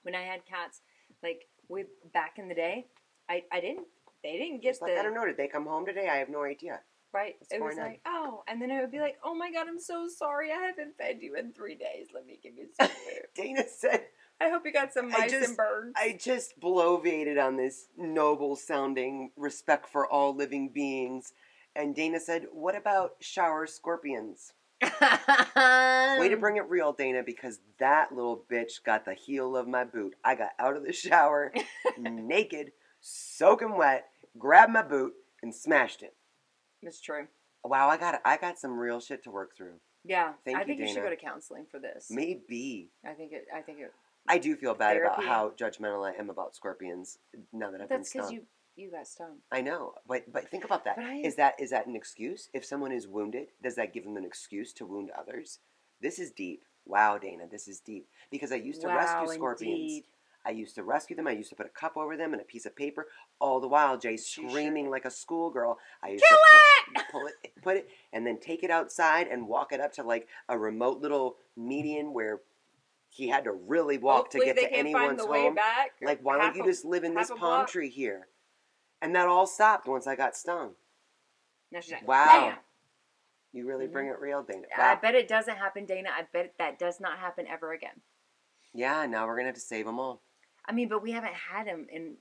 When 0.04 0.13
I 0.13 0.22
had 0.22 0.46
cats, 0.46 0.82
like 1.24 1.48
with 1.70 1.88
back 2.13 2.38
in 2.38 2.48
the 2.48 2.56
day, 2.56 2.88
I, 3.30 3.44
I 3.52 3.60
didn't. 3.60 3.88
They 4.24 4.38
didn't 4.38 4.62
get 4.62 4.70
It's 4.72 4.82
like 4.82 4.98
I 4.98 5.04
don't 5.04 5.13
know. 5.13 5.26
Did 5.26 5.38
they 5.38 5.48
come 5.48 5.66
home 5.66 5.86
today? 5.86 6.08
I 6.10 6.18
have 6.18 6.30
no 6.30 6.44
idea. 6.44 6.80
right. 7.13 7.36
What's 7.40 7.54
it 7.54 7.62
was 7.62 7.76
going 7.76 7.80
on? 7.86 7.92
like 7.92 8.02
oh, 8.06 8.44
and 8.48 8.62
then 8.62 8.72
I 8.72 8.82
would 8.82 8.92
be 8.92 9.00
like, 9.00 9.18
oh 9.24 9.36
my 9.36 9.52
god, 9.52 9.68
I'm 9.68 9.80
so 9.80 10.08
sorry, 10.08 10.52
I 10.52 10.56
haven't 10.58 10.98
fed 10.98 11.18
you 11.22 11.36
in 11.36 11.54
three 11.54 11.76
days. 11.76 12.08
Let 12.13 12.26
me 12.26 12.40
give 12.42 12.56
you 12.56 12.68
some 12.80 12.88
food. 13.06 13.28
Dana 13.36 13.63
said 13.68 14.06
I 14.42 14.50
hope 14.50 14.63
you 14.66 14.74
got 14.74 14.94
some 14.94 15.08
I 15.08 15.20
mice 15.20 15.32
just- 15.32 15.48
and 15.50 15.58
birds. 15.58 15.94
I 15.96 16.18
just 16.20 16.60
bloviated 16.60 17.44
on 17.44 17.58
this 17.58 17.88
noble 17.98 18.56
sounding 18.56 19.32
respect 19.36 19.88
for 19.90 20.08
all 20.08 20.36
living 20.36 20.70
beings. 20.70 21.34
And 21.76 21.96
Dana 21.96 22.20
said, 22.20 22.48
What 22.52 22.76
about 22.76 23.13
shower 23.20 23.68
scorpions? 23.68 24.54
Way 24.82 26.30
to 26.30 26.38
bring 26.40 26.58
it 26.58 26.68
real, 26.70 26.94
Dana, 26.94 27.24
because 27.24 27.60
that 27.80 28.12
little 28.12 28.44
bitch 28.52 28.84
got 28.84 29.06
the 29.06 29.13
heel 29.13 29.56
of 29.56 29.68
my 29.68 29.84
boot. 29.84 30.16
I 30.24 30.36
got 30.36 30.52
out 30.60 30.76
of 30.76 30.86
the 30.86 30.94
shower 30.94 31.52
naked, 32.00 32.72
soaking 33.08 33.78
wet, 33.78 34.06
grabbed 34.38 34.74
my 34.74 34.82
boot, 34.82 35.13
and 35.41 35.54
smashed 35.54 36.02
it. 36.04 36.13
That's 36.84 37.02
true. 37.02 37.28
Wow, 37.63 37.89
I 37.89 37.98
got 37.98 38.22
I 38.26 38.38
got 38.38 38.60
some 38.60 38.78
real 38.78 39.00
shit 39.00 39.24
to 39.24 39.32
work 39.32 39.56
through. 39.56 39.74
Yeah, 40.06 40.34
Thank 40.46 40.58
I 40.58 40.62
you, 40.62 40.67
think 40.67 40.80
you 40.80 40.88
should 40.88 41.04
go 41.04 41.10
to 41.10 41.15
counseling 41.15 41.65
for 41.70 41.80
this. 41.80 42.08
Maybe. 42.10 42.89
I 43.06 43.13
think 43.13 43.34
it. 43.34 43.46
I 43.54 43.62
think 43.62 43.80
it. 43.80 43.91
I 44.30 44.38
do 44.38 44.56
feel 44.56 44.74
bad 44.74 44.98
about 44.98 45.24
how 45.24 45.52
judgmental 45.60 46.06
I 46.08 46.13
am 46.17 46.30
about 46.30 46.56
scorpions 46.56 47.17
now 47.54 47.72
that 47.72 47.82
I've 47.82 47.89
That's 47.89 48.12
been 48.12 48.22
because 48.22 48.28
stung. 48.28 48.34
you 48.36 48.46
you 48.76 48.91
got 48.91 49.08
stung. 49.08 49.38
I 49.52 49.62
know, 49.62 49.93
but 50.08 50.32
but 50.32 50.50
think 50.50 50.63
about 50.65 50.86
that. 50.86 50.98
I- 51.00 51.22
Is 51.24 51.36
that 51.36 51.56
is 51.60 51.72
that 51.72 51.88
an 51.88 51.96
excuse? 51.96 52.50
If 52.54 52.63
someone 52.65 52.91
is 52.91 53.08
wounded, 53.08 53.48
does 53.62 53.76
that 53.76 53.93
give 53.93 54.04
them 54.04 54.17
an 54.17 54.26
excuse 54.26 54.72
to 54.74 54.86
wound 54.86 55.10
others? 55.17 55.60
This 56.02 56.20
is 56.20 56.32
deep. 56.32 56.63
Wow, 56.86 57.17
Dana, 57.17 57.43
this 57.50 57.67
is 57.67 57.80
deep. 57.82 58.08
Because 58.32 58.52
I 58.54 58.56
used 58.56 58.82
to 58.82 58.88
wow, 58.88 58.96
rescue 58.98 59.34
scorpions. 59.36 59.80
indeed. 59.80 60.04
I 60.48 60.52
used 60.52 60.76
to 60.76 60.84
rescue 60.84 61.14
them. 61.16 61.28
I 61.28 61.32
used 61.32 61.50
to 61.50 61.56
put 61.56 61.66
a 61.66 61.70
cup 61.70 61.98
over 61.98 62.16
them 62.16 62.32
and 62.32 62.42
a 62.42 62.46
piece 62.46 62.66
of 62.66 62.74
paper. 62.74 63.08
All 63.40 63.60
the 63.60 63.68
while, 63.68 63.98
Jay 63.98 64.16
screaming 64.16 64.86
sure 64.86 64.92
like 64.92 65.04
a 65.04 65.12
schoolgirl. 65.12 65.78
I 66.02 66.10
used 66.12 66.24
Kill 66.28 66.38
to 66.38 67.02
pu- 67.02 67.06
pull 67.12 67.28
it, 67.28 67.34
put 67.62 67.76
it, 67.78 67.90
and 68.14 68.26
then 68.26 68.40
take 68.40 68.64
it 68.64 68.72
outside 68.72 69.28
and 69.28 69.48
walk 69.48 69.74
it 69.74 69.82
up 69.82 69.92
to 69.94 70.04
like 70.04 70.28
a 70.48 70.58
remote 70.58 71.02
little 71.02 71.36
median 71.58 72.14
where 72.14 72.40
he 73.10 73.28
had 73.28 73.44
to 73.44 73.52
really 73.52 73.98
walk 73.98 74.18
Hopefully 74.34 74.48
to 74.48 74.54
get 74.54 74.62
to 74.62 74.74
anyone's 74.74 75.06
find 75.08 75.20
the 75.20 75.28
way 75.28 75.42
home. 75.44 75.56
back. 75.56 75.92
Like, 76.02 76.20
why 76.22 76.38
don't 76.38 76.56
you 76.56 76.64
just 76.64 76.86
live 76.86 77.04
in 77.04 77.14
this 77.14 77.28
palm 77.30 77.40
block. 77.40 77.68
tree 77.70 77.90
here? 77.90 78.28
And 79.02 79.14
that 79.16 79.28
all 79.28 79.48
stopped 79.48 79.88
once 79.88 80.08
I 80.08 80.16
got 80.16 80.36
stung. 80.38 80.72
No, 81.72 81.82
she's 81.82 81.92
like, 81.92 82.08
Wow. 82.08 82.56
You 83.54 83.66
really 83.68 83.88
Mhm. 83.88 83.92
bring 83.92 84.08
it 84.08 84.20
real, 84.20 84.44
Dana. 84.44 84.68
I 84.78 84.96
bet 84.96 85.16
it 85.16 85.28
doesn't 85.28 85.56
happen, 85.58 85.86
Dana. 85.86 86.10
I 86.16 86.24
bet 86.24 86.54
that 86.60 86.78
does 86.80 87.00
not 87.00 87.18
happen 87.18 87.48
ever 87.48 87.72
again. 87.74 88.02
Yeah, 88.74 89.06
now 89.08 89.26
we're 89.26 89.36
gonna 89.36 89.48
have 89.48 89.56
to 89.56 89.62
save 89.62 89.86
them 89.86 90.00
all. 90.00 90.22
I 90.67 90.73
mean, 90.73 90.89
but 90.89 91.01
we 91.01 91.12
haven't 91.12 91.34
had 91.34 91.65
him 91.67 91.88
in 91.91 92.15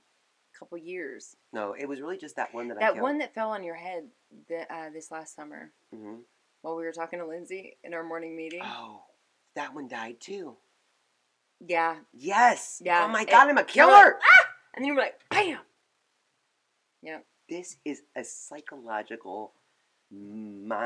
a 0.55 0.57
couple 0.57 0.77
years. 0.77 1.35
No, 1.53 1.73
it 1.77 1.87
was 1.87 1.99
really 2.01 2.17
just 2.17 2.35
that 2.37 2.53
one 2.53 2.67
that, 2.69 2.77
I 2.77 2.79
That 2.93 3.01
one 3.01 3.17
that 3.19 3.33
fell 3.33 3.49
on 3.51 3.63
your 3.63 3.75
head 3.75 4.05
the, 4.47 4.71
uh, 4.73 4.89
this 4.89 5.11
last 5.11 5.35
summer 5.35 5.71
hmm 5.93 6.15
while 6.61 6.75
we 6.75 6.83
were 6.83 6.91
talking 6.91 7.19
to 7.19 7.25
Lindsay 7.25 7.77
in 7.83 7.93
our 7.93 8.03
morning 8.03 8.35
meeting. 8.35 8.61
Oh, 8.63 9.03
that 9.55 9.73
one 9.75 9.87
died 9.87 10.19
too. 10.19 10.57
Yeah, 11.59 11.97
Yes. 12.13 12.81
Yeah, 12.83 13.05
Oh 13.05 13.07
my 13.07 13.21
it- 13.21 13.29
God, 13.29 13.47
I'm 13.49 13.57
a 13.57 13.63
killer. 13.63 13.91
like, 13.91 14.13
"Ah!" 14.21 14.45
and 14.73 14.83
then 14.83 14.87
you 14.87 14.95
were 14.95 15.01
like, 15.01 15.19
bam. 15.29 15.59
Yeah. 17.01 17.19
This 17.49 17.77
is 17.85 18.01
a 18.15 18.23
psychological 18.23 19.53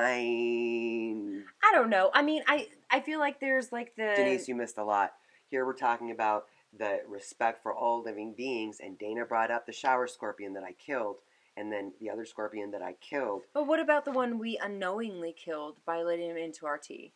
mind. 0.01 1.43
I 1.63 1.71
don't 1.73 1.89
know. 1.89 2.11
I 2.13 2.21
mean, 2.21 2.43
I 2.47 2.67
I 2.89 2.99
feel 3.01 3.19
like 3.19 3.39
there's 3.39 3.71
like 3.71 3.95
the 3.95 4.13
Denise, 4.15 4.47
you 4.47 4.55
missed 4.55 4.77
a 4.77 4.83
lot. 4.83 5.13
Here 5.49 5.65
we're 5.65 5.73
talking 5.73 6.11
about 6.11 6.45
the 6.77 6.99
respect 7.07 7.61
for 7.63 7.73
all 7.73 8.01
living 8.03 8.33
beings, 8.35 8.77
and 8.81 8.97
Dana 8.97 9.25
brought 9.25 9.51
up 9.51 9.65
the 9.65 9.73
shower 9.73 10.07
scorpion 10.07 10.53
that 10.53 10.63
I 10.63 10.71
killed, 10.73 11.17
and 11.57 11.71
then 11.71 11.93
the 11.99 12.09
other 12.09 12.25
scorpion 12.25 12.71
that 12.71 12.81
I 12.81 12.93
killed. 13.01 13.41
But 13.53 13.67
what 13.67 13.79
about 13.79 14.05
the 14.05 14.11
one 14.11 14.39
we 14.39 14.57
unknowingly 14.61 15.33
killed 15.33 15.77
by 15.85 16.01
letting 16.01 16.29
him 16.29 16.37
into 16.37 16.65
our 16.65 16.77
tea? 16.77 17.13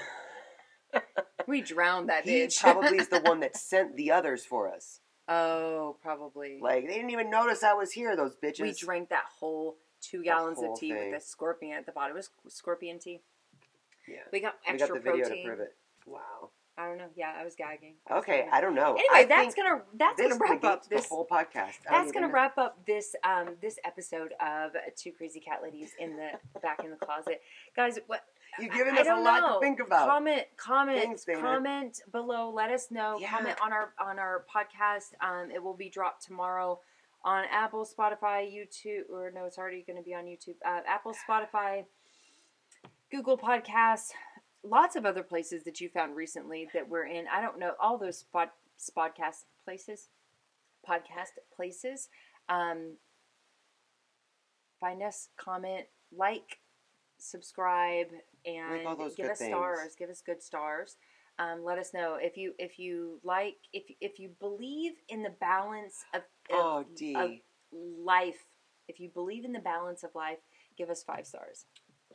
we 1.46 1.60
drowned 1.60 2.08
that 2.08 2.24
He 2.24 2.40
bitch. 2.46 2.60
probably 2.60 2.98
is 2.98 3.08
the 3.08 3.20
one 3.20 3.40
that 3.40 3.56
sent 3.70 3.96
the 3.96 4.10
others 4.12 4.44
for 4.44 4.72
us. 4.72 5.00
oh, 5.28 5.96
probably. 6.02 6.58
Like 6.62 6.86
they 6.86 6.94
didn't 6.94 7.10
even 7.10 7.30
notice 7.30 7.62
I 7.62 7.74
was 7.74 7.92
here. 7.92 8.16
Those 8.16 8.36
bitches. 8.42 8.60
we 8.60 8.72
drank 8.72 9.08
that 9.10 9.24
whole 9.38 9.76
two 10.00 10.22
gallons 10.22 10.58
whole 10.58 10.74
of 10.74 10.78
tea 10.80 10.92
thing. 10.92 11.12
with 11.12 11.22
a 11.22 11.24
scorpion 11.24 11.76
at 11.78 11.86
the 11.86 11.92
bottom. 11.92 12.16
It 12.16 12.26
was 12.44 12.54
scorpion 12.54 12.98
tea. 12.98 13.20
Yeah. 14.06 14.16
We 14.32 14.40
got 14.40 14.54
We 14.66 14.74
extra 14.74 14.88
got 14.96 15.04
the 15.04 15.10
video 15.10 15.26
protein. 15.26 15.42
to 15.44 15.48
prove 15.48 15.60
it. 15.60 15.74
Wow. 16.06 16.50
I 16.76 16.86
don't 16.86 16.98
know. 16.98 17.06
Yeah, 17.16 17.32
I 17.38 17.44
was 17.44 17.54
gagging. 17.54 17.94
I 18.08 18.14
was 18.14 18.22
Okay, 18.22 18.38
gagging. 18.38 18.50
I 18.52 18.60
don't 18.60 18.74
know. 18.74 18.90
Anyway, 18.94 19.04
I 19.12 19.24
that's 19.26 19.54
gonna 19.54 19.82
that's 19.96 20.20
gonna 20.20 20.36
wrap 20.40 20.64
up 20.64 20.88
this 20.88 21.08
whole 21.08 21.26
podcast. 21.26 21.74
That's 21.88 22.10
gonna 22.12 22.26
know. 22.26 22.32
wrap 22.32 22.58
up 22.58 22.84
this 22.86 23.14
um 23.24 23.50
this 23.62 23.78
episode 23.84 24.32
of 24.40 24.72
Two 24.96 25.12
Crazy 25.12 25.40
Cat 25.40 25.60
Ladies 25.62 25.92
in 26.00 26.16
the 26.16 26.30
back 26.60 26.82
in 26.84 26.90
the 26.90 26.96
closet, 26.96 27.40
guys. 27.76 27.98
What 28.06 28.24
You've 28.58 28.72
given 28.72 28.94
I 28.96 29.00
us 29.00 29.06
a 29.06 29.10
don't 29.10 29.24
lot 29.24 29.40
know. 29.40 29.54
to 29.54 29.60
think 29.60 29.80
about. 29.80 30.08
Comment, 30.08 30.42
comment, 30.56 31.02
Thanks, 31.02 31.24
comment 31.40 32.00
below. 32.12 32.50
Let 32.50 32.70
us 32.70 32.88
know. 32.90 33.18
Yeah. 33.20 33.30
Comment 33.30 33.56
on 33.62 33.72
our 33.72 33.92
on 34.00 34.18
our 34.18 34.44
podcast. 34.54 35.14
Um, 35.20 35.50
it 35.50 35.62
will 35.62 35.74
be 35.74 35.88
dropped 35.88 36.24
tomorrow 36.24 36.80
on 37.24 37.44
Apple, 37.50 37.86
Spotify, 37.86 38.46
YouTube, 38.52 39.10
or 39.10 39.30
no, 39.34 39.46
it's 39.46 39.58
already 39.58 39.82
going 39.86 39.96
to 39.96 40.02
be 40.04 40.14
on 40.14 40.24
YouTube. 40.24 40.56
Uh, 40.64 40.80
Apple, 40.86 41.14
Spotify, 41.28 41.84
Google 43.10 43.38
Podcasts, 43.38 44.10
lots 44.64 44.96
of 44.96 45.04
other 45.04 45.22
places 45.22 45.64
that 45.64 45.80
you 45.80 45.88
found 45.88 46.16
recently 46.16 46.68
that 46.74 46.88
we're 46.88 47.06
in. 47.06 47.26
I 47.32 47.40
don't 47.40 47.58
know 47.58 47.72
all 47.80 47.98
those 47.98 48.18
spot 48.18 48.52
podcast 48.96 49.44
places, 49.64 50.08
podcast 50.88 51.38
places. 51.54 52.08
Um, 52.48 52.96
find 54.80 55.02
us, 55.02 55.28
comment, 55.36 55.86
like, 56.16 56.58
subscribe, 57.18 58.08
and 58.44 58.86
those 58.98 59.14
give 59.14 59.30
us 59.30 59.38
things. 59.38 59.50
stars. 59.50 59.94
Give 59.98 60.10
us 60.10 60.22
good 60.24 60.42
stars. 60.42 60.96
Um, 61.38 61.64
let 61.64 61.78
us 61.78 61.92
know 61.92 62.16
if 62.20 62.36
you 62.36 62.52
if 62.58 62.78
you 62.78 63.18
like 63.24 63.56
if 63.72 63.82
if 64.00 64.20
you 64.20 64.30
believe 64.38 64.92
in 65.08 65.22
the 65.22 65.32
balance 65.40 66.04
of, 66.14 66.22
of, 66.52 66.56
Oh, 66.56 66.84
of 67.16 67.30
life. 67.72 68.44
If 68.86 69.00
you 69.00 69.08
believe 69.08 69.44
in 69.44 69.52
the 69.52 69.60
balance 69.60 70.04
of 70.04 70.14
life, 70.14 70.38
give 70.76 70.90
us 70.90 71.02
five 71.02 71.26
stars. 71.26 71.64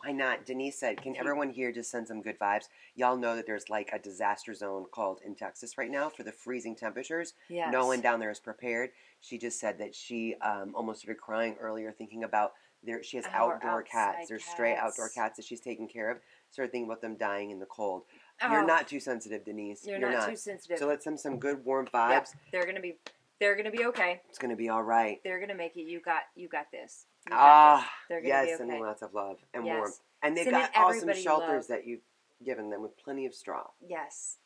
Why 0.03 0.11
not? 0.13 0.45
Denise 0.45 0.79
said, 0.79 1.01
"Can 1.01 1.15
everyone 1.17 1.49
here 1.49 1.71
just 1.71 1.91
send 1.91 2.07
some 2.07 2.21
good 2.21 2.39
vibes?" 2.39 2.69
Y'all 2.95 3.17
know 3.17 3.35
that 3.35 3.45
there's 3.45 3.69
like 3.69 3.89
a 3.93 3.99
disaster 3.99 4.53
zone 4.53 4.85
called 4.91 5.19
in 5.25 5.35
Texas 5.35 5.77
right 5.77 5.91
now 5.91 6.09
for 6.09 6.23
the 6.23 6.31
freezing 6.31 6.75
temperatures. 6.75 7.33
Yes. 7.49 7.71
No 7.71 7.85
one 7.87 8.01
down 8.01 8.19
there 8.19 8.31
is 8.31 8.39
prepared. 8.39 8.91
She 9.21 9.37
just 9.37 9.59
said 9.59 9.77
that 9.79 9.93
she 9.93 10.35
um, 10.41 10.73
almost 10.73 11.01
started 11.01 11.19
crying 11.19 11.55
earlier, 11.59 11.91
thinking 11.91 12.23
about 12.23 12.53
there. 12.83 13.03
She 13.03 13.17
has 13.17 13.25
Our 13.25 13.55
outdoor 13.55 13.83
cats. 13.83 14.29
There's 14.29 14.45
stray 14.45 14.75
outdoor 14.75 15.09
cats 15.09 15.37
that 15.37 15.45
she's 15.45 15.59
taking 15.59 15.87
care 15.87 16.09
of. 16.09 16.19
Started 16.51 16.71
thinking 16.71 16.87
about 16.87 17.01
them 17.01 17.15
dying 17.17 17.51
in 17.51 17.59
the 17.59 17.65
cold. 17.65 18.03
Oh, 18.41 18.51
You're 18.51 18.65
not 18.65 18.87
too 18.87 18.99
sensitive, 18.99 19.43
Denise. 19.43 19.85
You're, 19.85 19.99
not, 19.99 20.29
too 20.29 20.35
sensitive. 20.35 20.77
So 20.79 20.87
let's 20.87 21.03
send 21.03 21.19
some 21.19 21.37
good 21.37 21.63
warm 21.65 21.87
vibes. 21.87 22.29
they're 22.51 22.65
gonna 22.65 22.79
be. 22.79 22.95
They're 23.39 23.55
gonna 23.55 23.71
be 23.71 23.85
okay. 23.85 24.21
It's 24.29 24.37
gonna 24.37 24.55
be 24.55 24.69
all 24.69 24.83
right. 24.83 25.19
They're 25.23 25.39
gonna 25.39 25.55
make 25.55 25.77
it. 25.77 25.81
You 25.83 26.01
got. 26.01 26.23
You 26.35 26.47
got 26.49 26.71
this. 26.71 27.05
You 27.25 27.31
got 27.31 27.39
Ah, 27.39 27.91
this. 28.09 28.21
Yes, 28.25 28.59
okay. 28.61 28.79
lots 28.81 29.01
of 29.01 29.13
love 29.13 29.37
and 29.53 29.65
Yes. 29.65 29.77
warmth. 29.77 29.99
And 30.21 30.35
they've 30.35 30.43
Sending 30.45 30.61
got 30.61 30.75
awesome 30.75 31.13
shelters 31.13 31.69
love. 31.69 31.77
that 31.79 31.85
you've 31.87 32.01
given 32.43 32.69
them 32.69 32.81
with 32.81 32.97
plenty 32.97 33.25
of 33.25 33.33
straw. 33.33 33.67
Yes. 33.79 34.37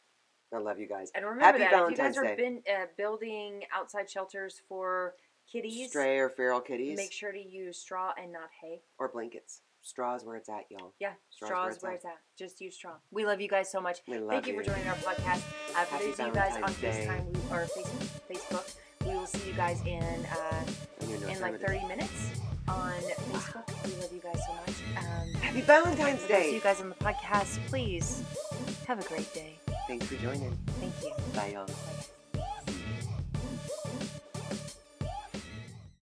I 0.53 0.57
love 0.57 0.77
you 0.79 0.87
guys. 0.87 1.11
And 1.15 1.25
remember 1.25 1.45
Happy 1.45 1.59
that 1.59 1.71
Valentine's 1.71 2.15
if 2.17 2.23
you 2.23 2.29
guys 2.29 2.31
are 2.33 2.35
Day. 2.35 2.43
been, 2.61 2.63
uh, 2.75 2.85
building 2.95 3.63
outside 3.73 4.07
shelters 4.09 4.61
for 4.69 5.15
kitties, 5.51 5.89
Stray 5.89 6.19
or 6.19 6.29
feral 6.29 6.61
kitties 6.61 6.95
make 6.95 7.11
sure 7.11 7.31
to 7.31 7.39
use 7.41 7.79
straw 7.79 8.13
and 8.17 8.31
not 8.31 8.49
hay. 8.61 8.83
or 8.99 9.07
blankets. 9.09 9.61
Straws 9.81 10.23
where 10.23 10.35
it's 10.37 10.47
at, 10.47 10.69
y'all. 10.71 10.93
Yeah, 10.99 11.13
Straws 11.29 11.47
straws, 11.49 11.63
where 11.65 11.71
it's 11.73 11.83
where 11.83 11.91
at. 11.91 11.95
it's 11.97 12.05
at. 12.05 12.17
Just 12.37 12.61
use 12.61 12.75
straw. 12.75 12.93
We 13.11 13.25
love 13.25 13.41
you 13.41 13.49
guys 13.49 13.69
so 13.69 13.81
much. 13.81 13.99
We 14.07 14.17
love 14.19 14.29
Thank 14.29 14.47
you, 14.47 14.53
you. 14.53 14.59
for 14.63 14.65
joining 14.69 14.87
our 14.87 14.95
podcast. 14.95 15.43
Uh, 15.75 15.83
for 15.85 16.03
those 16.03 16.19
of 16.19 16.27
you 16.27 16.33
guys 16.33 16.55
on 16.55 16.71
Day. 16.75 17.05
FaceTime 17.07 17.25
we, 17.33 17.55
or 17.57 17.65
Facebook, 17.65 18.29
Facebook, 18.29 18.75
we 19.13 19.19
will 19.19 19.27
see 19.27 19.47
you 19.47 19.53
guys 19.53 19.81
in 19.85 20.01
uh, 20.01 20.63
And 21.01 21.09
you 21.09 21.19
know 21.19 21.27
in 21.27 21.39
like 21.39 21.59
30 21.59 21.85
minutes 21.87 22.41
on 22.67 22.93
Facebook. 23.31 23.85
We 23.85 24.01
love 24.01 24.11
you 24.11 24.19
guys 24.19 24.39
so 24.45 24.53
much. 24.53 24.75
Um, 24.97 25.33
Happy 25.41 25.61
Valentine's 25.61 26.21
we'll 26.27 26.41
see 26.41 26.55
you 26.55 26.61
guys 26.61 26.81
on 26.81 26.89
the 26.89 26.95
podcast. 26.95 27.59
Please 27.67 28.23
have 28.87 28.99
a 28.99 29.07
great 29.07 29.31
day. 29.33 29.59
Thanks 29.87 30.07
for 30.07 30.15
joining. 30.15 30.57
Thank 30.79 30.93
you. 31.03 31.11
Bye, 31.35 31.51
y'all. 31.53 31.67
Bye. 31.67 32.05